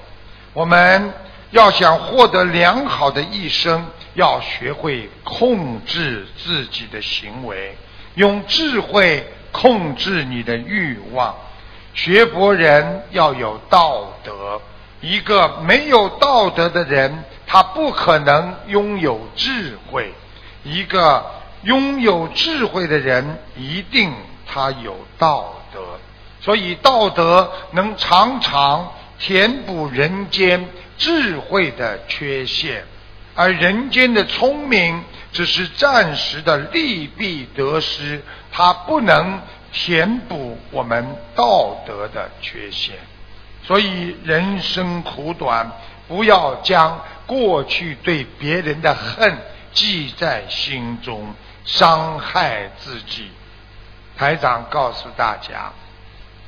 [0.54, 1.12] 我们
[1.50, 3.86] 要想获得良好的一生。
[4.14, 7.78] 要学会控制自己的行为，
[8.16, 11.34] 用智慧控制你的欲望。
[11.94, 14.62] 学佛人要有道德，
[15.02, 20.14] 一个没有道德的人，他不可能拥有智慧。
[20.64, 21.26] 一个
[21.64, 24.14] 拥有智慧的人，一定
[24.48, 25.82] 他有道德。
[26.42, 32.84] 所以，道德能常常填补人间智慧的缺陷。
[33.34, 38.22] 而人间的聪明只是暂时的利弊得失，
[38.52, 39.40] 它不能
[39.72, 42.96] 填补我们道德的缺陷。
[43.64, 45.72] 所以人生苦短，
[46.08, 49.38] 不要将过去对别人的恨
[49.74, 51.34] 记在心中，
[51.64, 53.30] 伤害自己。
[54.18, 55.72] 台长告诉大家，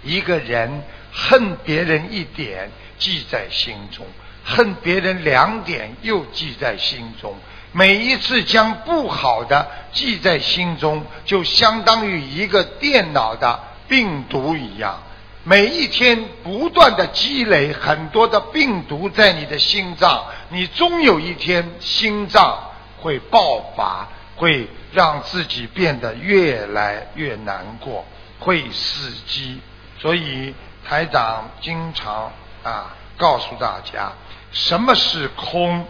[0.03, 4.05] 一个人恨别人一点，记在心中。
[4.45, 7.33] 恨别人两点又记在心中，
[7.71, 13.57] 每一次将不好的记在心中，就相当于一个电脑的
[13.87, 15.01] 病毒一样，
[15.45, 22.57] 每一天不断的积累很多的病毒在你的心脏，你终有一天心脏
[23.01, 28.05] 会爆发，会让自己变得越来越难过，
[28.39, 29.59] 会死机。
[29.99, 30.55] 所以
[30.87, 32.31] 台长经常
[32.63, 34.13] 啊告诉大家。
[34.51, 35.85] 什么是空？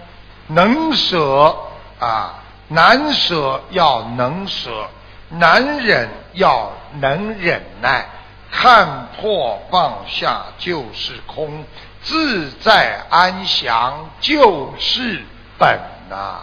[0.48, 1.56] 能舍
[2.00, 4.90] 啊，难舍要能舍，
[5.30, 8.08] 难忍要能忍耐，
[8.56, 11.66] 看破放下就是空，
[12.04, 15.24] 自在安详就是
[15.58, 15.80] 本
[16.10, 16.40] 呐。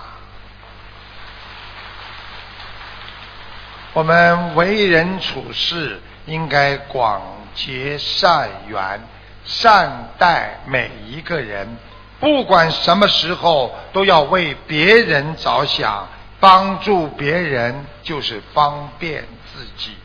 [3.93, 7.23] 我们为人处事应该广
[7.55, 9.01] 结善缘，
[9.45, 11.79] 善待每一个人。
[12.19, 16.07] 不管什么时候都要为别人着想，
[16.39, 19.97] 帮助别人就是方便自己。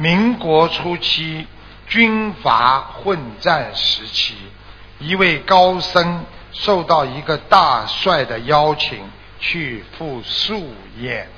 [0.00, 1.46] 民国初期
[1.86, 4.34] 军阀混战时期，
[4.98, 8.98] 一位高僧受到一个大帅的邀请
[9.40, 11.28] 去赴素宴，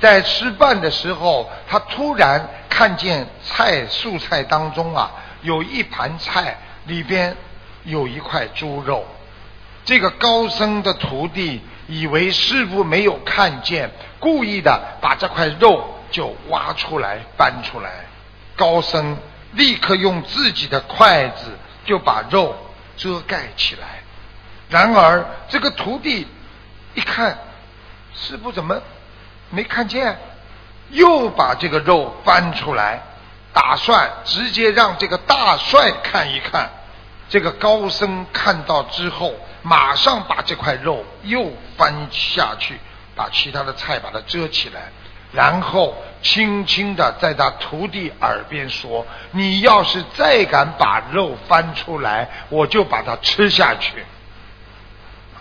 [0.00, 5.10] 在吃饭的时候，他突然看见菜素菜当中啊
[5.40, 7.34] 有一盘菜里边
[7.84, 9.02] 有一块猪肉。
[9.86, 18.06] 这个高僧的徒弟以为师傅没有看见，故意的把这块肉就挖出来搬出来。
[18.56, 19.16] 高僧
[19.52, 22.56] 立刻用自己的筷子就把肉
[22.96, 24.02] 遮盖起来。
[24.68, 26.26] 然而这个徒弟
[26.94, 27.38] 一看，
[28.14, 28.80] 师傅怎么
[29.50, 30.18] 没看见？
[30.90, 33.02] 又把这个肉翻出来，
[33.52, 36.70] 打算直接让这个大帅看一看。
[37.28, 39.34] 这个高僧看到之后。
[39.60, 42.78] 马上把这块肉又翻下去，
[43.16, 44.92] 把其他的菜把它遮起来，
[45.32, 54.04] 然后轻轻的在他徒弟耳边说：“你要是再敢把肉翻出来，我就把它吃下去。”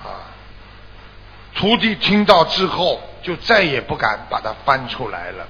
[0.04, 0.28] 啊！
[1.56, 5.48] 徒弟听到之后，就再也不敢把它翻出来了。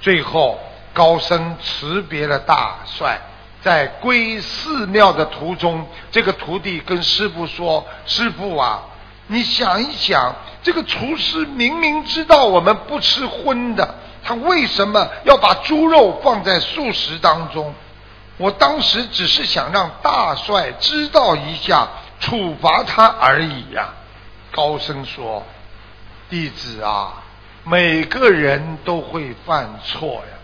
[0.00, 0.58] 最后，
[0.92, 3.20] 高僧辞别了大帅。
[3.62, 8.82] 在归寺庙的途中，这个徒弟跟师傅说：“师傅啊，
[9.28, 17.74] 你想一想，这个厨师明明知道我们不吃荤的，他为什么要把猪肉放在素食当中？
[18.38, 21.88] 我当时只是想让大帅知道一下，
[22.20, 23.94] 处罚他而已呀。”
[24.52, 25.44] 高僧说
[26.30, 27.22] ：“弟子啊，
[27.64, 30.38] 每个人都会犯错呀，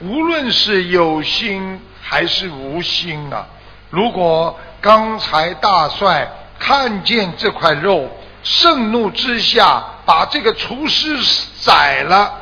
[0.00, 3.48] 无论是有心。”还是无心啊！
[3.90, 8.08] 如果刚才大帅看见这块肉，
[8.48, 11.18] 盛怒之下把这个厨师
[11.62, 12.32] 宰了、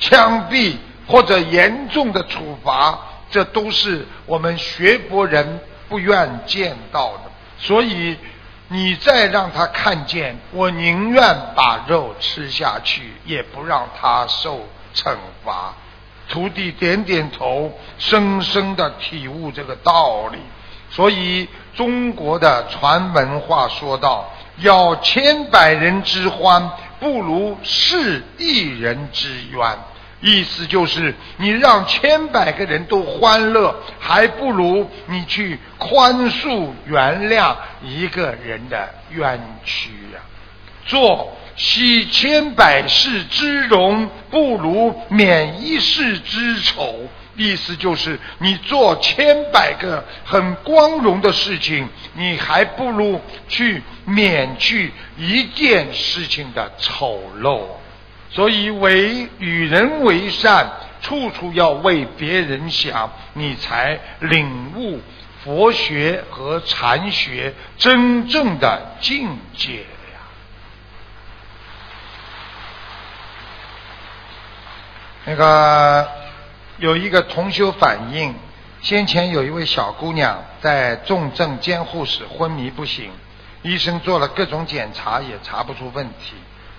[0.00, 0.74] 枪毙
[1.06, 2.98] 或者严重的处罚，
[3.30, 7.30] 这都是我们学佛人不愿见到的。
[7.60, 8.16] 所以，
[8.66, 11.22] 你再让他看见，我宁愿
[11.54, 14.66] 把肉吃下去，也不让他受
[14.96, 15.72] 惩罚。
[16.28, 20.38] 徒弟点点头，深深的体悟这个道理。
[20.90, 24.28] 所以，中国的传文化说道
[24.58, 29.78] ：“要千百人之欢，不如是一人之冤。”
[30.22, 40.20] 意思就是，你让千百个人都欢乐，还不如你去宽恕、原谅一个人的冤屈呀。
[40.86, 47.08] 做惜千百世之荣，不如免一世之丑。
[47.36, 57.62] 意思就是，你做千百个很光荣的事情，你还不如去免去一件事情的丑陋。
[58.30, 60.70] 所以，为与人为善，
[61.00, 65.00] 处处要为别人想，你才领悟
[65.44, 69.86] 佛学和禅学真正的境界呀。
[75.24, 76.08] 那个
[76.78, 78.34] 有一个同修反映，
[78.82, 83.10] 先前有一位小姑娘在重症监护室昏迷不醒，
[83.62, 86.34] 医生做了各种检查也查不出问题。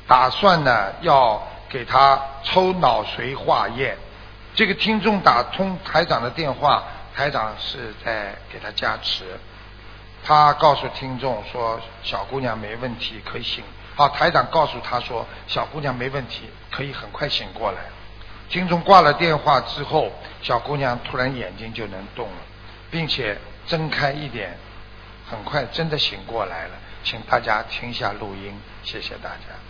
[0.08, 3.98] 打算呢要给他抽脑髓化验，
[4.54, 6.84] 这个听众打通台长的电话，
[7.16, 9.26] 台长是在给他加持，
[10.24, 13.64] 他告诉听众说小姑娘没问题可以醒，
[13.96, 17.78] 好台长告诉他说小姑娘没问题可以很快醒过来，
[18.50, 22.38] 听众挂了电话之后，小姑娘突然眼睛就能动了，
[22.90, 24.58] 并且睁开一点，
[25.30, 26.72] 很快真的醒过来了，
[27.04, 29.67] 请大家听一下录音，谢谢大家。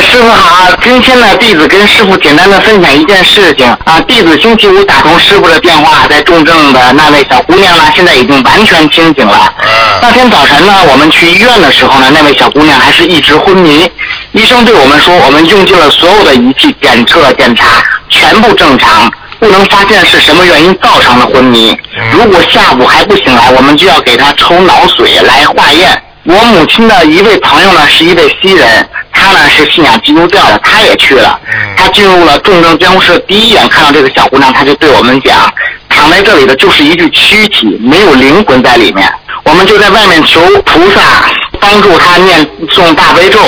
[0.00, 4.00] 师傅好，今天呢，弟子跟师傅简单的分享一件事情啊。
[4.06, 9.52] 弟子星期五打通师傅的电话，在重症的那位小姑娘呢，现在已经完全清醒了。
[10.02, 13.90] 那天早晨呢，我们去医院的时候呢，那位小姑娘还是一直昏迷。
[14.32, 21.76] 医生对我们说，我们用尽了所有的仪器检测检查，全部正常，不能发现是什么原因造成的昏迷。
[22.12, 26.02] 如果下午还不醒来，我们就要给她抽脑髓来化验。
[26.28, 31.40] 我母亲的一位朋友呢，是一位西人，他呢是信仰基督教的，他也去了。
[31.74, 35.50] 他进入了重症监护室，第一眼看到这个小姑娘，他就对我们讲
[35.88, 39.10] ：“躺在这里的就是一具躯体，没有灵魂在里面。”
[39.44, 41.00] 我们就在外面求菩萨
[41.58, 43.40] 帮助他念诵大悲咒。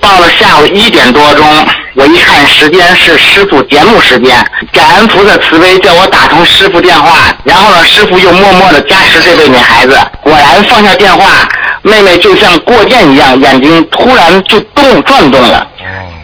[0.00, 1.46] 到了下午一点多钟，
[1.94, 4.42] 我一看时间是师傅节目时间，
[4.72, 7.18] 感恩菩萨慈悲，叫我打通师傅电话。
[7.44, 11.46] 然后呢，师傅又默默的加持这位女孩子，果然放下电话。
[11.82, 15.66] 妹妹就像过电一样，眼睛突然就动转动了，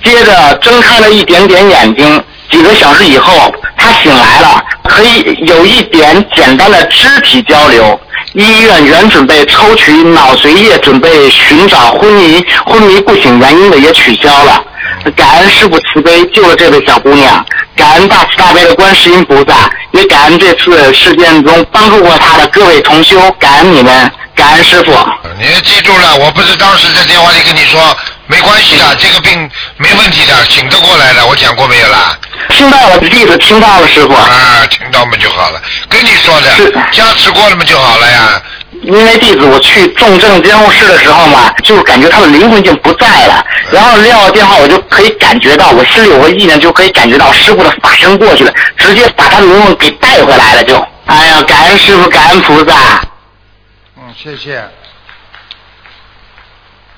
[0.04, 2.22] 接着睁开了一点点眼睛。
[2.48, 7.98] 几个小时以后，她醒来了，可以有一点简单的肢体交流。
[8.34, 14.62] 医院原准备抽取脑髓液，准备寻找昏迷昏迷不醒原因的也取消了。
[15.16, 17.44] 感恩师傅慈悲救了这位小姑娘，
[17.74, 24.10] 感恩大慈大悲的观世音菩萨，也感恩这次事件中帮助过她的各位同修，感恩你们。
[24.36, 24.92] 感恩师傅，
[25.38, 32.14] 你要记住了，我不是当时在电话里跟你说没关系的，这个病没问题的，醒得过来的，我讲过没有啦？
[32.50, 34.12] 听到了，弟子听到了，师傅。
[34.12, 36.50] 啊，听到嘛就好了，跟你说的，
[36.92, 38.42] 加持过了嘛就好了呀。
[38.82, 50.76] 因为弟子我去重症监护室的时候嘛，就感觉他的灵魂已经不在了，然后撂了电话，我就可以感觉到，我心里有个意念，就可以感觉到师傅的法身过去了，直接把他的灵魂给带回来了，就。
[51.06, 52.74] 哎呀，感恩师傅，感恩菩萨。
[53.98, 54.68] 嗯谢谢。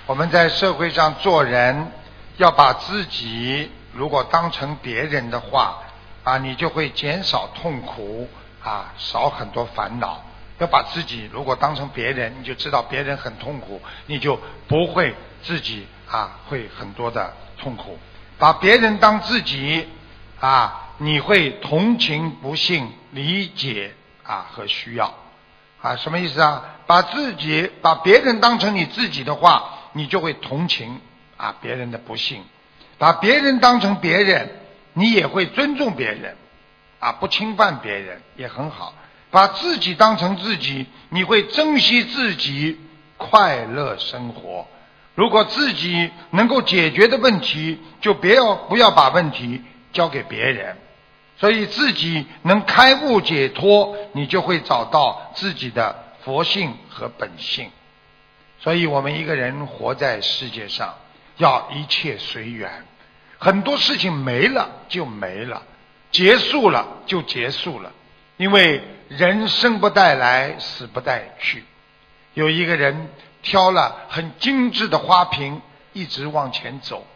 [0.07, 1.93] 我们在社会上做人，
[2.39, 5.79] 要把自己如果当成别人的话，
[6.25, 8.29] 啊，你就会减少痛苦，
[8.65, 10.25] 啊，少很多烦恼。
[10.59, 17.97] 要把自己如果当成别人，你就知道别人很痛苦，你就不会自己啊会很多的痛苦。
[18.39, 19.87] 把别人当自己，
[20.41, 23.95] 啊，你会同情、不幸、理解
[24.25, 25.15] 啊和需要。
[25.81, 26.65] 啊，什么意思啊？
[26.87, 31.01] 把自己把别人当成你自己的话，你就会同情
[31.37, 32.43] 啊别人的不幸；
[32.99, 34.51] 把别人当成别人，
[34.95, 36.37] 你也会尊重别人，
[36.99, 38.95] 啊不侵犯别人也很好。
[39.31, 42.81] 把自己当成自己，你会珍惜自己，
[43.19, 44.67] 快乐生活。
[45.15, 49.63] 如果自己能够解决的问题，就别要不要把问题
[49.93, 50.79] 交给别人。
[51.39, 57.71] 所以自己能开悟解脱，你就会找到自己的佛性和本性。
[58.61, 60.97] 所以我们一个人活在世界上，
[61.37, 62.85] 要一切随缘。
[63.39, 65.63] 很多事情没了就没了，
[66.11, 67.93] 结束了就结束了，
[68.37, 71.63] 因为人生不带来，死不带去。
[72.35, 73.11] 有一个人
[73.43, 75.63] 挑了很精致的花瓶，
[75.93, 77.07] 一直往前走，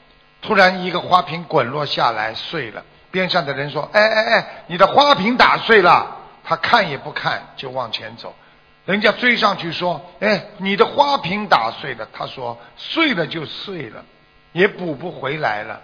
[0.43, 2.85] 突然一个花瓶滚落下来碎了。
[3.13, 8.35] 边上的人说：“哎哎哎，你的花瓶打碎了。”他看也不看就往前走。
[8.85, 14.05] 人家追上去说：“哎，你的花瓶打碎了。”他说：“碎了就碎了，
[14.51, 15.81] 也补不回来了。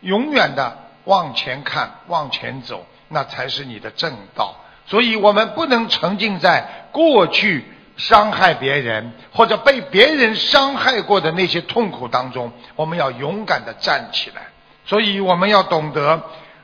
[0.00, 4.56] 永远的往前看，往前走，那才是你的正道。
[4.86, 7.64] 所以我们不能沉浸在过去
[7.96, 12.50] 伤害别人或者被别人伤害过的那些痛苦当中。
[12.74, 14.48] 我们要勇敢的站起来。
[14.86, 16.20] 所以我们要懂得，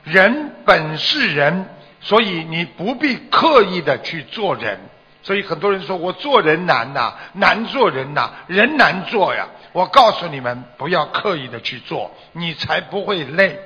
[0.07, 1.65] 人本是人，
[2.01, 4.79] 所以你不必刻意的去做人。”
[5.23, 9.47] 所以很多人说我做人难呐，难做人呐，人难做呀。
[9.73, 13.59] 我告诉你们，不要刻意的去做，你才不会累。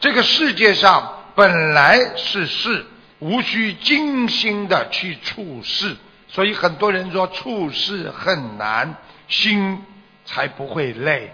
[0.00, 2.84] 这个世界上本来是事，
[3.20, 5.96] 无需精心的去处事。
[6.28, 8.94] 所以很多人说处事很难，
[9.28, 9.82] 心
[10.26, 11.32] 才不会累。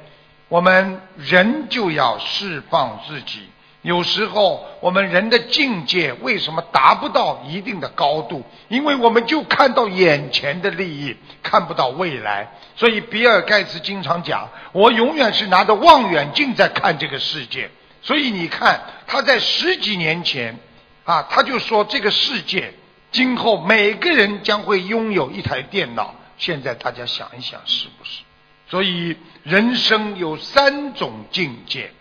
[0.49, 3.49] 我们人就要释放自己。
[3.85, 8.43] 有时候，我们人的境界为什么达不到一定的高度？
[8.69, 12.49] 因为我们就看到眼前的利益，看不到未来。
[12.77, 17.71] 所以，比尔盖茨经常讲：“我永远是拿着望远镜在看这个世界。”
[18.01, 20.59] 所以，你看他在十几年前
[21.05, 22.73] 啊，他就说这个世界
[23.11, 26.15] 今后每个人将会拥有一台电脑。
[26.39, 28.23] 现在大家想一想，是不是？
[28.71, 31.93] 所以，人生有三种境界，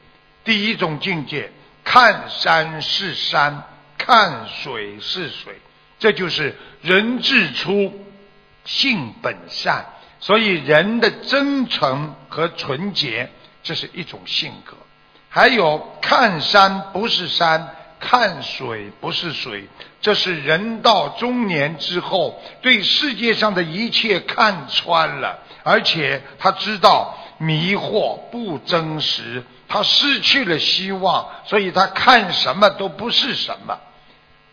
[0.45, 1.51] 第一种境界。
[1.84, 3.63] 看山是山，
[3.97, 5.59] 看水是水，
[5.99, 8.05] 这就是人之初，
[8.65, 9.86] 性本善。
[10.19, 13.29] 所以人的真诚和纯洁，
[13.61, 14.77] 这是一种性格。
[15.27, 19.67] 还有看山不是山，看水不是水，
[19.99, 29.43] 这是人到中年之后，对世界上的一切看穿了，而且他知道迷惑不真实。
[29.74, 33.76] 他失去了希望，所以他看什么都不是什么。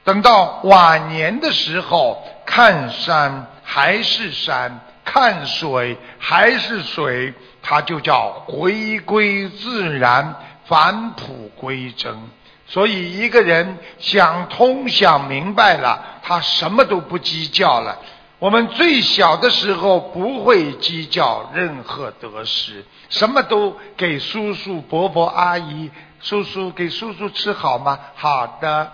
[0.03, 12.17] 等到晚年的时候，看山还是山，看水还是水，他就叫回归自然，返璞归真。
[12.67, 17.99] 所以一个人想通、想明白了，他什么都不计较了。
[18.41, 25.91] 我们最小的时候不会计较任何得失，什么都给叔叔、伯伯、阿姨、
[26.23, 28.01] 叔叔给叔叔吃好吗？
[28.15, 28.93] 好的。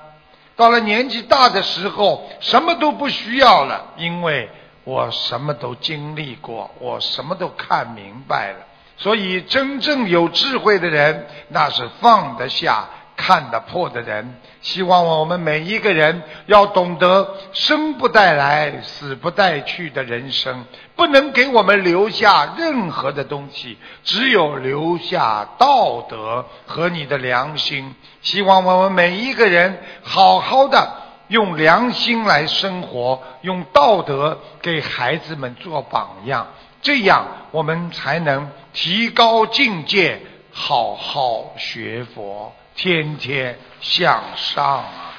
[0.57, 4.51] 到了年纪大的时候，什么都不需要了，因为
[4.83, 8.67] 我什么都经历过，我什么都看明白了。
[8.99, 12.89] 所以，真正有智慧的人，那是放得下。
[13.17, 20.65] 看得破的人，希望我们每一个人要懂得生不带来、死不带去的人生，
[20.95, 27.95] 不能给我们留下任何的东西，只有留下道德和你的良心。
[28.21, 30.93] 希望我们每一个人好好的
[31.29, 36.49] 用良心来生活，用道德给孩子们做榜样，
[36.83, 40.21] 这样我们才能提高境界，
[40.53, 42.53] 好好学佛。
[42.77, 45.15] 天天向上啊！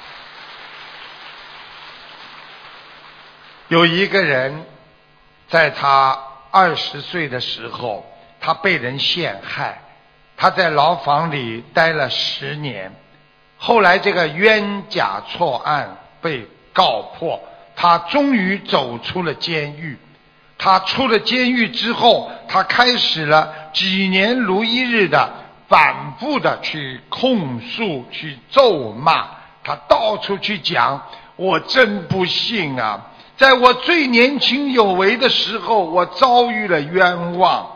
[3.66, 4.64] 有一个人，
[5.48, 6.18] 在他
[6.50, 8.06] 二十岁的时候，
[8.40, 9.82] 他被人陷害，
[10.36, 12.94] 他在牢房里待了十年。
[13.58, 17.42] 后来这个冤假错案被告破，
[17.74, 19.98] 他终于走出了监狱。
[20.56, 25.47] 他出了监狱之后，他开始了几年如一日的。
[25.68, 29.26] 反复的去控诉、去咒骂，
[29.62, 31.02] 他到处去讲，
[31.36, 33.06] 我真不幸啊！
[33.36, 37.66] 在我最年轻有为的时候，我遭遇了冤枉，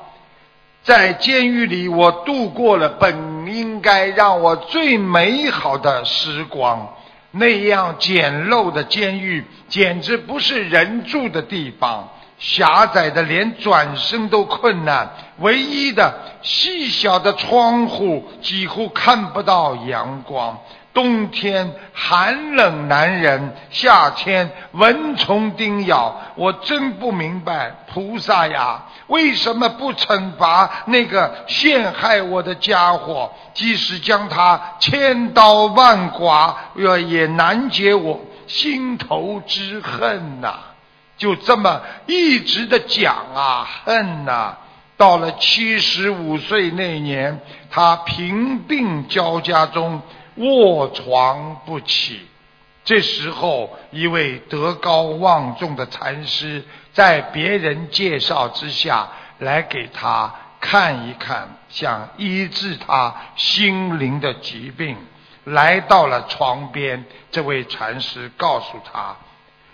[0.83, 6.95] 在监狱里，我度过了本应该让我最美好的时光。
[7.31, 12.09] 那样简陋的监狱，简直不是人住的地方。
[12.43, 16.13] 狭窄的连转身都困难，唯一的
[16.43, 20.59] 细小的窗户几乎看不到阳光。
[20.93, 26.21] 冬天寒冷难忍，夏天蚊虫叮咬。
[26.35, 33.33] 我真不明白，菩萨呀，为什么不惩罚那个陷害我的家伙？
[33.55, 36.57] 即使将他千刀万剐，
[37.09, 40.72] 也难解我心头之恨呐！
[41.23, 44.57] 就这么一直的讲啊，恨呐。
[44.97, 50.03] 到了七十五岁那年，他贫病交加中
[50.35, 52.27] 卧床不起。
[52.85, 59.09] 这时候，一位德高望重的禅师在别人介绍之下
[59.39, 64.97] 来给他看一看，想医治他心灵的疾病。
[65.45, 69.17] 来到了床边，这位禅师告诉他：“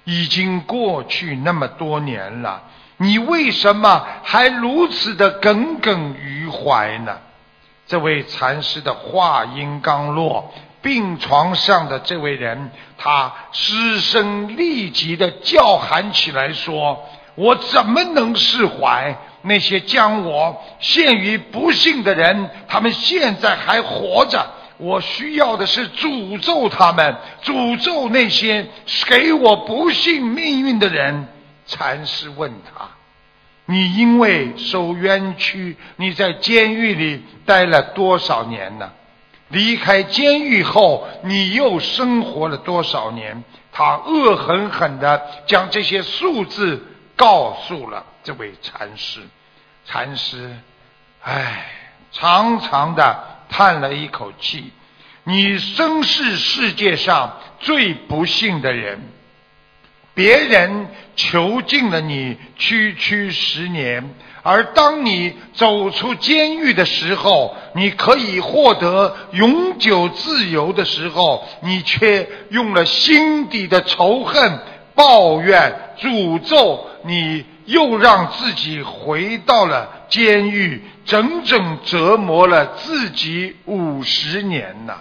[0.09, 2.63] 已经过去那么多年了。”
[3.01, 7.19] 你为什么还如此的耿耿于怀呢？
[7.87, 10.53] 这位禅师的话音刚落，
[10.83, 17.05] 病床上的这位人，他失声立即的叫喊起来说
[17.37, 22.51] ：“我怎么能释怀那些将我陷于不幸的人？
[22.67, 24.45] 他们现在还活着，
[24.79, 28.67] 我需要的是诅咒他们，诅咒那些
[29.07, 31.29] 给我不幸命运的人。”
[31.67, 32.89] 禅师问他
[33.67, 38.93] ：“你因为受冤屈，你在监狱里待了多少年呢？
[39.49, 49.21] 离开监狱后，你又生活了多少年？”他恶狠狠地将这些数字告诉了这位禅师。
[49.85, 50.57] 禅师，
[51.23, 51.67] 唉，
[52.11, 54.73] 长长的叹了一口气
[55.25, 59.01] ：“你生是世界上最不幸的人。”
[60.15, 74.59] 别人囚禁了你区区十年，而当你走出监狱的时候，你可以获得永久自由的时候，你却用了心底的仇恨、
[74.97, 84.95] 抱怨、诅咒，你又让自己回到了监狱，整整折磨了自己五十年呐！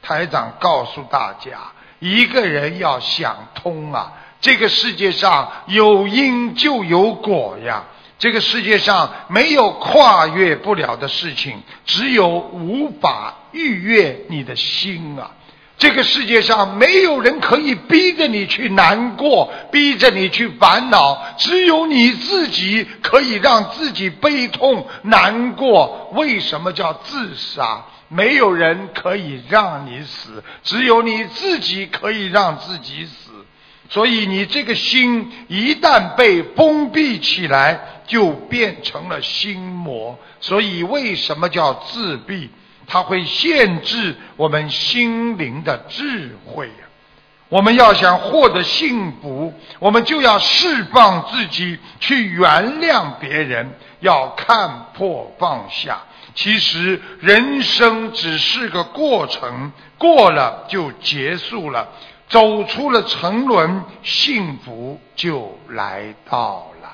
[0.00, 1.58] 台长告诉大家，
[1.98, 4.12] 一个人要想通啊。
[4.40, 7.82] 这个世界上有因就有果呀！
[8.20, 15.32] 这个世界上没有跨越不了的事情，只有无法逾越你的心啊！
[15.78, 26.10] 这个世界上没有人可以逼着你去难过，逼着你去烦恼，只有你自己可以让自己悲痛难过。
[26.14, 27.84] 为什么叫自杀？
[28.08, 33.30] 没有人可以让你死，只有你自己可以让自己死。
[33.90, 40.18] 所以，你这个心一旦被封闭起来，就变成了心魔。
[40.40, 42.50] 所以，为什么叫自闭？
[42.88, 46.86] 它会限制我们心灵的智慧呀。
[47.50, 56.00] 我们要想获得幸福，我们就要释放自己，去原谅别人，要看破放下。
[56.34, 61.88] 其实，人生只是个过程，过了就结束了。
[62.28, 66.90] 走出了沉沦，幸福就来到了。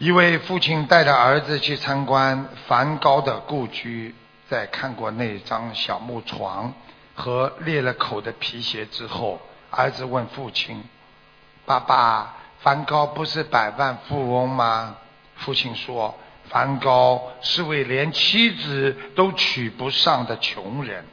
[0.00, 4.14] 一位父亲带着儿子去参观梵高的故居，
[4.48, 6.72] 在看过那张小木床
[7.14, 9.38] 和裂了口的皮鞋之后，
[9.68, 10.82] 儿子问父亲
[11.66, 14.96] ：“爸爸，梵高不是百万富翁吗？”
[15.36, 16.16] 父亲说。
[16.48, 21.04] 梵高是位连妻子都娶不上的穷人。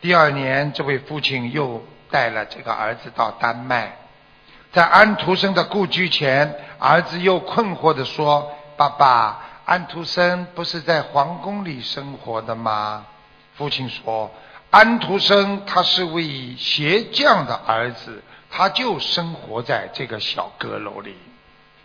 [0.00, 3.96] 第二年，这位父亲又带了这个儿子到丹麦，
[4.72, 13.04] 在安徒生的故居前，儿子又困惑地说：“爸爸，安徒生不是在皇宫里生活的吗？”
[13.54, 14.30] 父亲说
[14.70, 21.16] ：“安徒生他是位鞋匠的儿子，他就生活在这个小阁楼里。”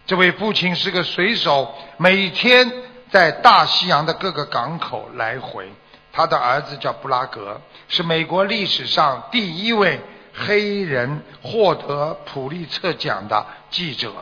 [0.08, 2.72] 这位父亲是个水手，每天
[3.12, 5.70] 在大西洋的各个港口来回。
[6.14, 7.60] 他的儿子叫布拉格，
[7.90, 10.00] 是美国历史上第一位
[10.38, 14.14] 黑人获得普利策奖的记者。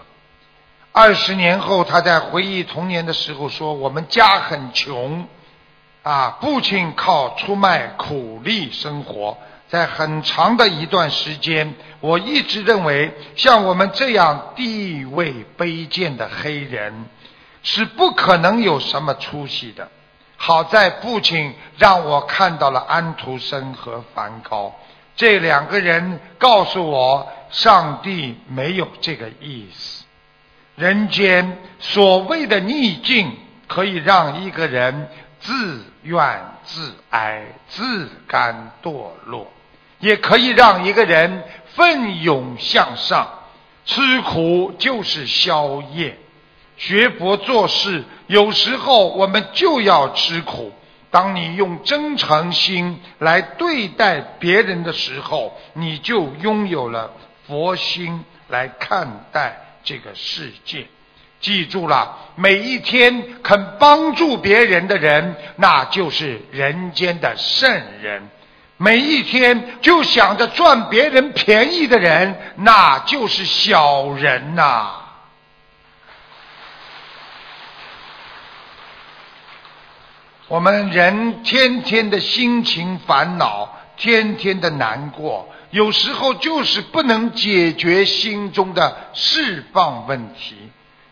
[0.91, 5.27] 二十年后，他在回忆童年的时候说：“我们家很穷，
[6.03, 9.37] 啊，父亲靠出卖苦力生活。”
[9.67, 17.07] 在很长的一段时间，我一直认为，像我们这样地位卑贱的黑人，
[17.63, 19.89] 是不可能有什么出息的。
[20.37, 24.75] 好在父亲让我看到了安徒生和梵高
[25.15, 30.05] 这两个人，告诉我，上帝没有这个意思。
[30.75, 33.31] 人间所谓的逆境，
[33.67, 35.09] 可以让一个人
[35.39, 39.51] 自怨自哀、自甘堕落。
[39.99, 41.43] 也可以让一个人
[41.73, 43.27] 奋勇向上，
[43.85, 46.17] 吃苦就是宵夜。
[46.75, 50.73] 学佛做事，有时候我们就要吃苦。
[51.15, 57.13] 当你用真诚心来对待别人的时候，你就拥有了
[57.47, 60.87] 佛心来看待这个世界。
[61.39, 68.23] 记住了，每一天肯帮助别人的人，那就是人间的圣人；
[68.75, 75.04] 每一天就想着赚别人便宜的人，那就是小人呐。
[80.47, 90.55] 我们人天天的心情烦恼，天天的难过，有时候就是不能解决心中的释放问题。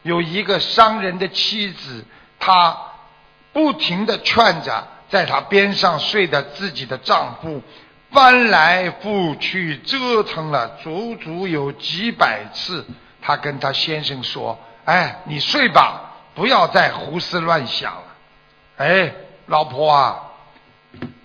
[0.04, 2.06] 有一个商人的妻子，
[2.38, 2.78] 她
[3.54, 7.64] 不停的劝着在她边上睡的自己的丈夫，
[8.12, 12.86] 翻来覆去折腾了足足有几百次。
[13.20, 18.04] 她跟她先生说：“哎，你睡吧，不要再胡思乱想了。”
[18.76, 19.14] 哎，
[19.48, 20.32] 老婆啊，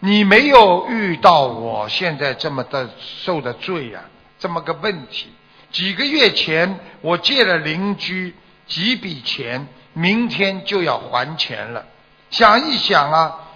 [0.01, 2.91] 你没有遇到我现在这么的
[3.25, 4.01] 受的罪呀，
[4.39, 5.33] 这么个问题。
[5.71, 8.35] 几个月前，我借了邻居。
[8.67, 11.87] 几笔钱，明天就要还钱了。
[12.29, 13.49] 想一想啊，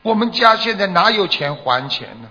[0.00, 2.30] 我们家现在哪有钱还钱呢？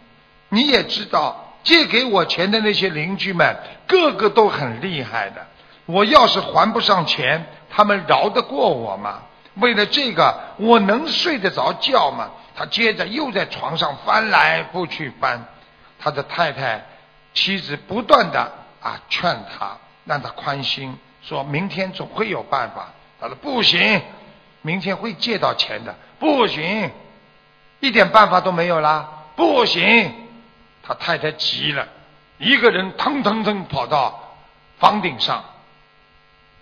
[0.50, 3.56] 你也知道，借给我钱的那些邻居们，
[3.86, 5.46] 个个都很厉害的。
[5.86, 9.22] 我要是还不上钱，他们饶得过我吗？
[9.56, 12.32] 为了这个，我能睡得着觉吗？
[12.56, 15.46] 他接着又在床上翻来覆去翻。
[16.00, 16.86] 他的太太、
[17.34, 18.52] 妻子不断的
[18.82, 20.98] 啊劝他，让他宽心。
[21.22, 22.90] 说明天总会有办法。
[23.20, 24.02] 他说不行，
[24.62, 25.96] 明天会借到钱的。
[26.20, 26.92] 不行，
[27.80, 29.10] 一点办法都没有啦。
[29.36, 30.14] 不行，
[30.84, 31.88] 他太太急了，
[32.38, 34.38] 一个人腾腾腾跑到
[34.80, 35.44] 房顶上，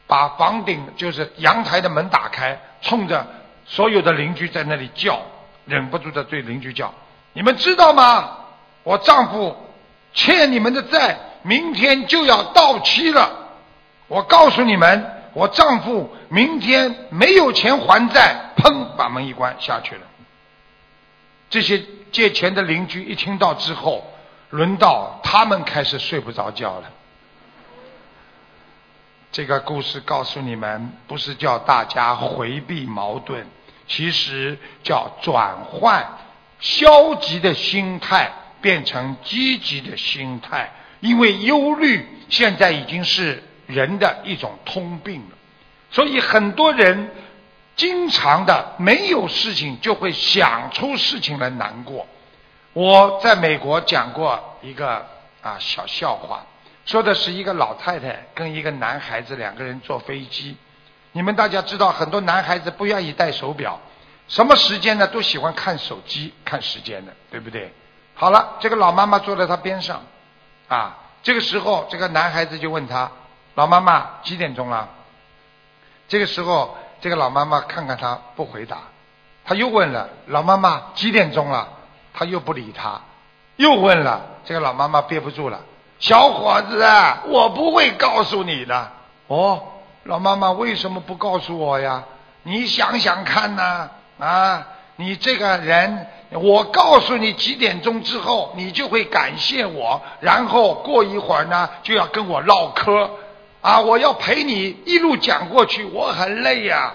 [0.08, 3.26] 把房顶就是阳台的门打开，冲着
[3.66, 5.22] 所有的邻居在那里叫，
[5.66, 6.94] 忍不住的对邻居叫
[7.34, 8.38] ：“你们知道吗？
[8.84, 9.56] 我丈夫
[10.14, 13.40] 欠你们的债，明天就要到期了。”
[14.10, 20.02] 我告诉你们，我丈夫明天没有钱还债，砰，把门一关下去了。
[21.50, 21.82] 这些
[22.12, 24.06] 借钱的邻居一听到之后，
[24.50, 26.92] 轮到他们开始睡不着觉了。
[29.34, 33.44] 这个故事告诉你们，不是叫大家回避矛盾，
[33.88, 36.08] 其实叫转换
[36.60, 38.32] 消极的心态
[38.62, 40.72] 变成积极的心态，
[41.02, 43.44] 因为忧虑现在已经是。
[43.66, 45.38] 人的一种通病了，
[45.90, 47.10] 所以很多人
[47.78, 52.06] 经常的没有事情就会想出事情来难过。
[52.74, 55.08] 我在美国讲过一个
[55.42, 56.46] 啊小笑话，
[56.86, 60.58] 说的是一个老太太跟一个男孩子两个人坐飞机。
[61.12, 63.80] 你们大家知道，很多男孩子不愿意戴手表，
[64.28, 67.74] 什么时间呢都喜欢看手机看时间的，对不对？
[68.16, 70.02] 好了，这个老妈妈坐在他边上，
[70.68, 73.12] 啊，这个时候这个男孩子就问他。
[73.56, 74.90] 老妈妈几点钟了？
[76.08, 78.80] 这个时候，这个老妈妈看看他不回答，
[79.46, 81.70] 他又问了：“老妈妈几点钟了？”
[82.16, 83.02] 他又不理他，
[83.56, 84.22] 又问了。
[84.44, 85.62] 这个老妈妈憋不住了
[86.04, 86.86] ：“小伙子，
[87.30, 88.92] 我不会告诉你的。”
[89.28, 89.62] 哦，
[90.04, 92.04] 老妈妈为什么不告诉我呀？
[92.44, 93.90] 你想想看呐，
[94.20, 103.10] 啊，你这个人，我告诉你几点钟之后，你就会感谢我，然后过一会儿呢，就要跟我唠嗑。
[103.62, 103.80] 啊！
[103.80, 106.92] 我要陪你一路讲过去，我很累呀。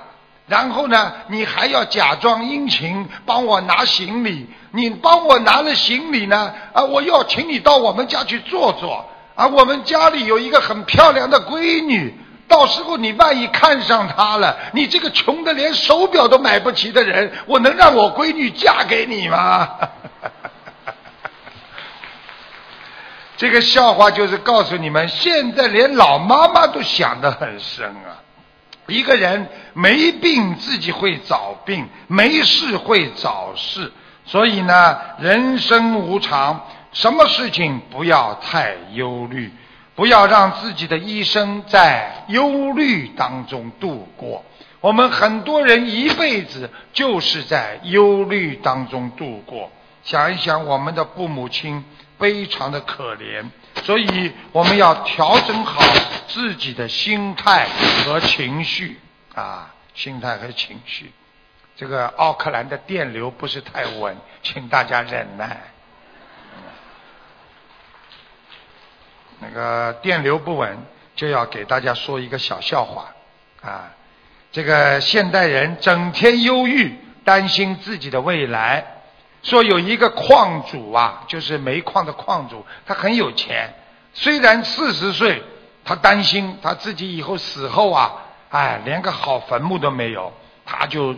[0.49, 4.49] 然后呢，你还要假装殷勤帮我拿行李。
[4.71, 9.09] 你帮我拿了行李呢，啊，我要请你到我们家去坐坐。
[9.35, 12.19] 啊，我们家里有一个很漂亮的闺女，
[12.49, 19.69] 到时候你万一看上她了，你这个穷的连手表都买不起的人，我能让我闺女嫁给你吗？
[23.37, 28.18] 这个笑话就是告诉你们，现在连老妈妈都想得很深啊。
[28.89, 33.93] 一个人没病自己会找病，没事会找事，
[34.25, 39.53] 所以呢，人生无常，什么事情不要太忧虑，
[39.95, 44.45] 不要让自己的一生在忧虑当中度过。
[44.81, 49.71] 我们很多人一辈子就是在忧虑当中度过。
[50.03, 51.85] 想一想，我们的父母亲。
[52.19, 53.45] 非常的可怜，
[53.85, 55.81] 所以我们要调整好
[56.29, 57.67] 自己的心态
[58.05, 59.01] 和情绪
[59.35, 61.13] 啊，心态和情绪。
[61.77, 65.61] 这个奥克兰的电流不是太稳，请大家忍耐。
[69.41, 70.79] 那个电流不稳，
[71.17, 73.13] 就要给大家说一个小笑话
[73.63, 73.93] 啊。
[74.53, 76.97] 这个现代人整天忧郁。
[77.25, 79.03] 担心自己的未来。
[79.43, 83.75] 说有一个矿主啊，就是煤矿的矿主，他很有钱，
[84.15, 85.43] 虽然四十岁，
[85.89, 88.13] 他担心他自己以后死后啊，
[88.51, 90.35] 哎，连个好坟墓都没有，
[90.67, 91.17] 他就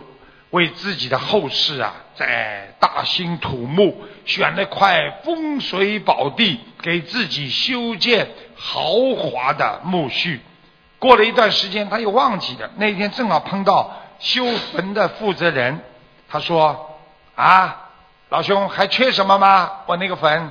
[0.51, 10.39] 为自己的后事啊，在大兴土木，选了块风水宝地，给自己修建豪华的墓序。
[10.99, 12.69] 过了一段时间，他又忘记了。
[12.77, 15.81] 那天正好碰到修坟的负责人，
[16.29, 16.97] 他说
[17.35, 17.89] ：“啊，
[18.29, 19.69] 老兄还缺什么吗？
[19.85, 20.49] 我那个坟。”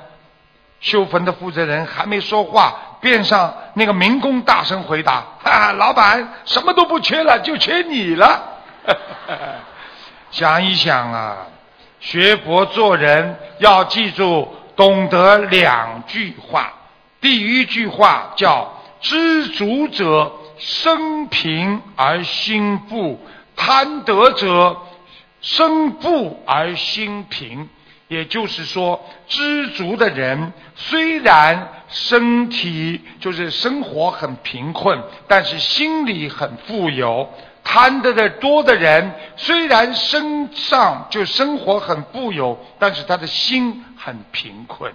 [0.82, 8.42] 修坟的负责人还没说话，边上那个民工大声回答：“哈， 老板什么都不缺了，就缺你了。
[10.30, 11.36] ”想一想啊，
[12.00, 16.72] 学佛做人要记住，懂得两句话。
[17.20, 20.32] 第一句话叫“知足者”。
[20.60, 23.18] 生贫而心富，
[23.56, 24.76] 贪得者
[25.40, 27.66] 生富而心贫。
[28.10, 37.26] 也就是说，知足的人虽然身体就是生活很贫困，但是心里很富有；
[37.64, 44.92] 贪得的多的人虽然身上就生活很富有，但是他的心很贫困。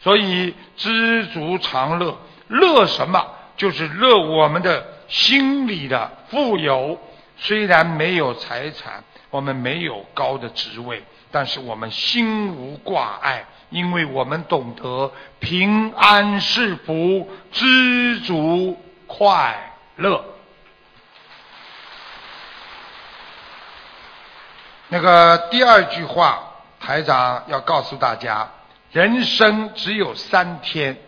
[0.00, 2.16] 所以，知足常乐，
[2.48, 3.26] 乐什么？
[3.58, 4.86] 就是乐我们的。
[5.08, 6.98] 心里的富有，
[7.36, 15.10] 虽然没有财产，我们没有高的职位，但是我们心无挂碍，因为我们懂得
[15.40, 20.22] 平安是福，知足快乐。
[24.88, 28.50] 那个第二句话，台长要告诉大家：
[28.90, 30.98] 人生只有三天。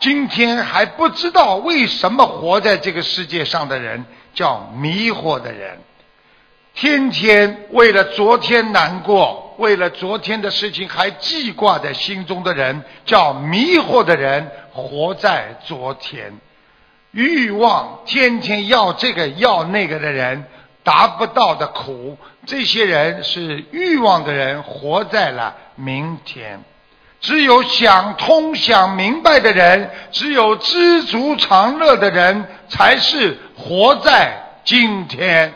[0.00, 4.04] 今天还不知道为什么活在这个世界上的人
[4.34, 5.80] 叫迷惑的人，
[6.74, 16.32] 天天为了昨天难过，为了昨天的事情还记挂在心中的人叫迷惑的人，活在昨天，
[17.10, 20.44] 欲望天天要这个要那个的人
[20.82, 22.16] 达不到的苦，
[22.46, 26.60] 这些人是欲望的人，活在了明天。
[27.20, 34.32] 只有想通、想明白的人，只有知足常乐的人，才是活在
[34.64, 35.54] 今天。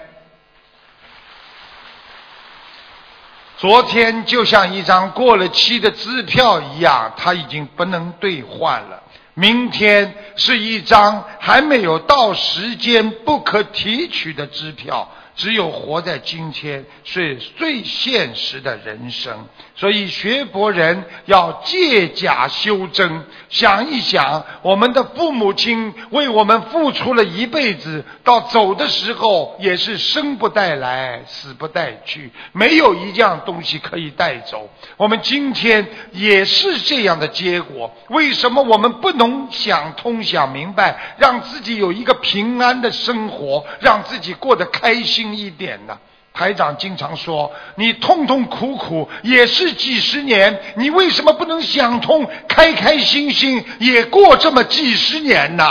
[3.59, 9.03] 昨天就像一张过了期的支票一样，它已经不能兑换了；
[9.33, 15.11] 明天是一张还没有到时间、不可提取的支票。
[15.37, 23.27] 只有活在今天是最现实的人生，所以学佛人要借假修真。
[23.51, 34.71] 想一想，我们的父母亲为我们付出了一辈子，到走的时候也是生不带来，死不带去，没有一样东西可以带走。
[34.97, 37.95] 我们今天也是这样的结果。
[38.09, 45.26] 为什么我们不能想通、想明白，让自己有一个平安的生活，让自己过得开心？
[45.35, 45.99] 一点呢？
[46.33, 55.65] 台长经常说，你痛痛苦苦也是几十年，你为什么不能想通，开开心心也过这么几十年呢？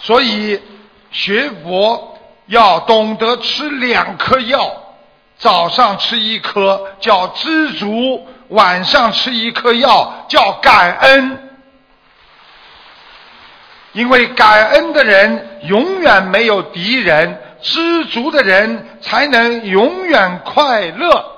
[0.00, 0.60] 所以
[1.12, 4.96] 学佛要懂得吃两颗药，
[5.38, 11.43] 早上吃一颗叫知足，晚上吃一颗药叫感恩。
[13.94, 21.32] 因为感恩的人永远没有敌人，知足的人才能永远快乐。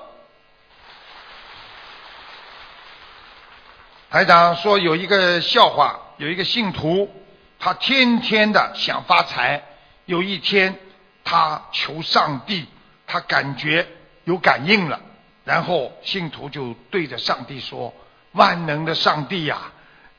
[4.10, 7.10] 台长说有一个笑话，有一个信徒，
[7.58, 9.62] 他天天的想发财。
[10.06, 10.78] 有一天，
[11.24, 12.66] 他求上帝，
[13.06, 13.86] 他感觉
[14.24, 15.00] 有感应了，
[15.44, 17.92] 然后信徒就对着上帝说
[18.32, 19.58] ：“万能的上帝呀！”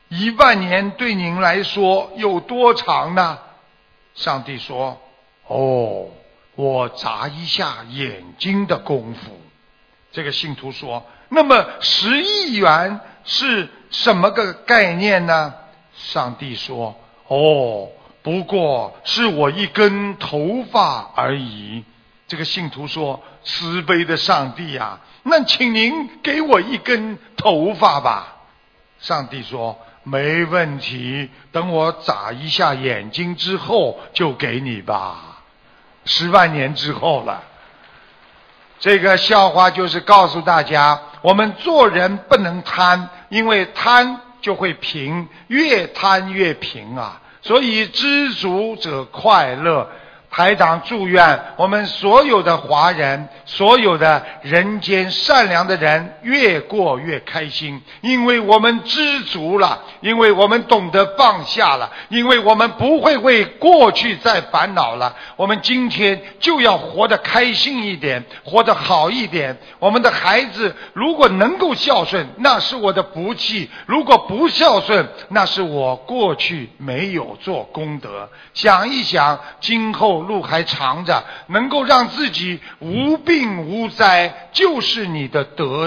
[0.08, 3.38] 一万年对您来说有多长呢？
[4.14, 4.98] 上帝说
[5.46, 6.06] ：“哦，
[6.56, 9.38] 我眨一下眼睛的功夫。”
[10.10, 15.54] 这个信徒说：“那么十亿元是什么个概念呢？”
[15.94, 16.96] 上帝说
[17.28, 17.88] ：“哦，
[18.22, 21.84] 不过是我一根头发而已。”
[22.26, 28.38] 这个信徒说：“慈悲的上帝呀，那请您给我一根头发吧。”
[28.98, 29.78] 上帝说。
[30.10, 35.42] 没问题，等我眨一下眼睛之后就给你吧。
[36.04, 37.42] 十万年之后了，
[38.80, 47.20] 这个笑话就是告诉大家，我们做人不能贪，因为贪就会贫，越贪越贫啊。
[47.42, 49.90] 所以知足者快乐，
[50.30, 65.16] 台长祝愿我们所有的华人，所有的人间善良的人越过越开心，因为我们知足了，因为我们懂得放下了，因为我们不会为过去再烦恼了。
[65.36, 69.56] 我们今天就要活得开心一点，活得好一点。
[69.78, 78.28] 我们的孩子如果能够孝顺，那是我的福气；如果不孝顺，那是我过去没有做功德。
[78.52, 85.68] 想一想，今后路还长着，能够让自己无病无灾，就是你的德。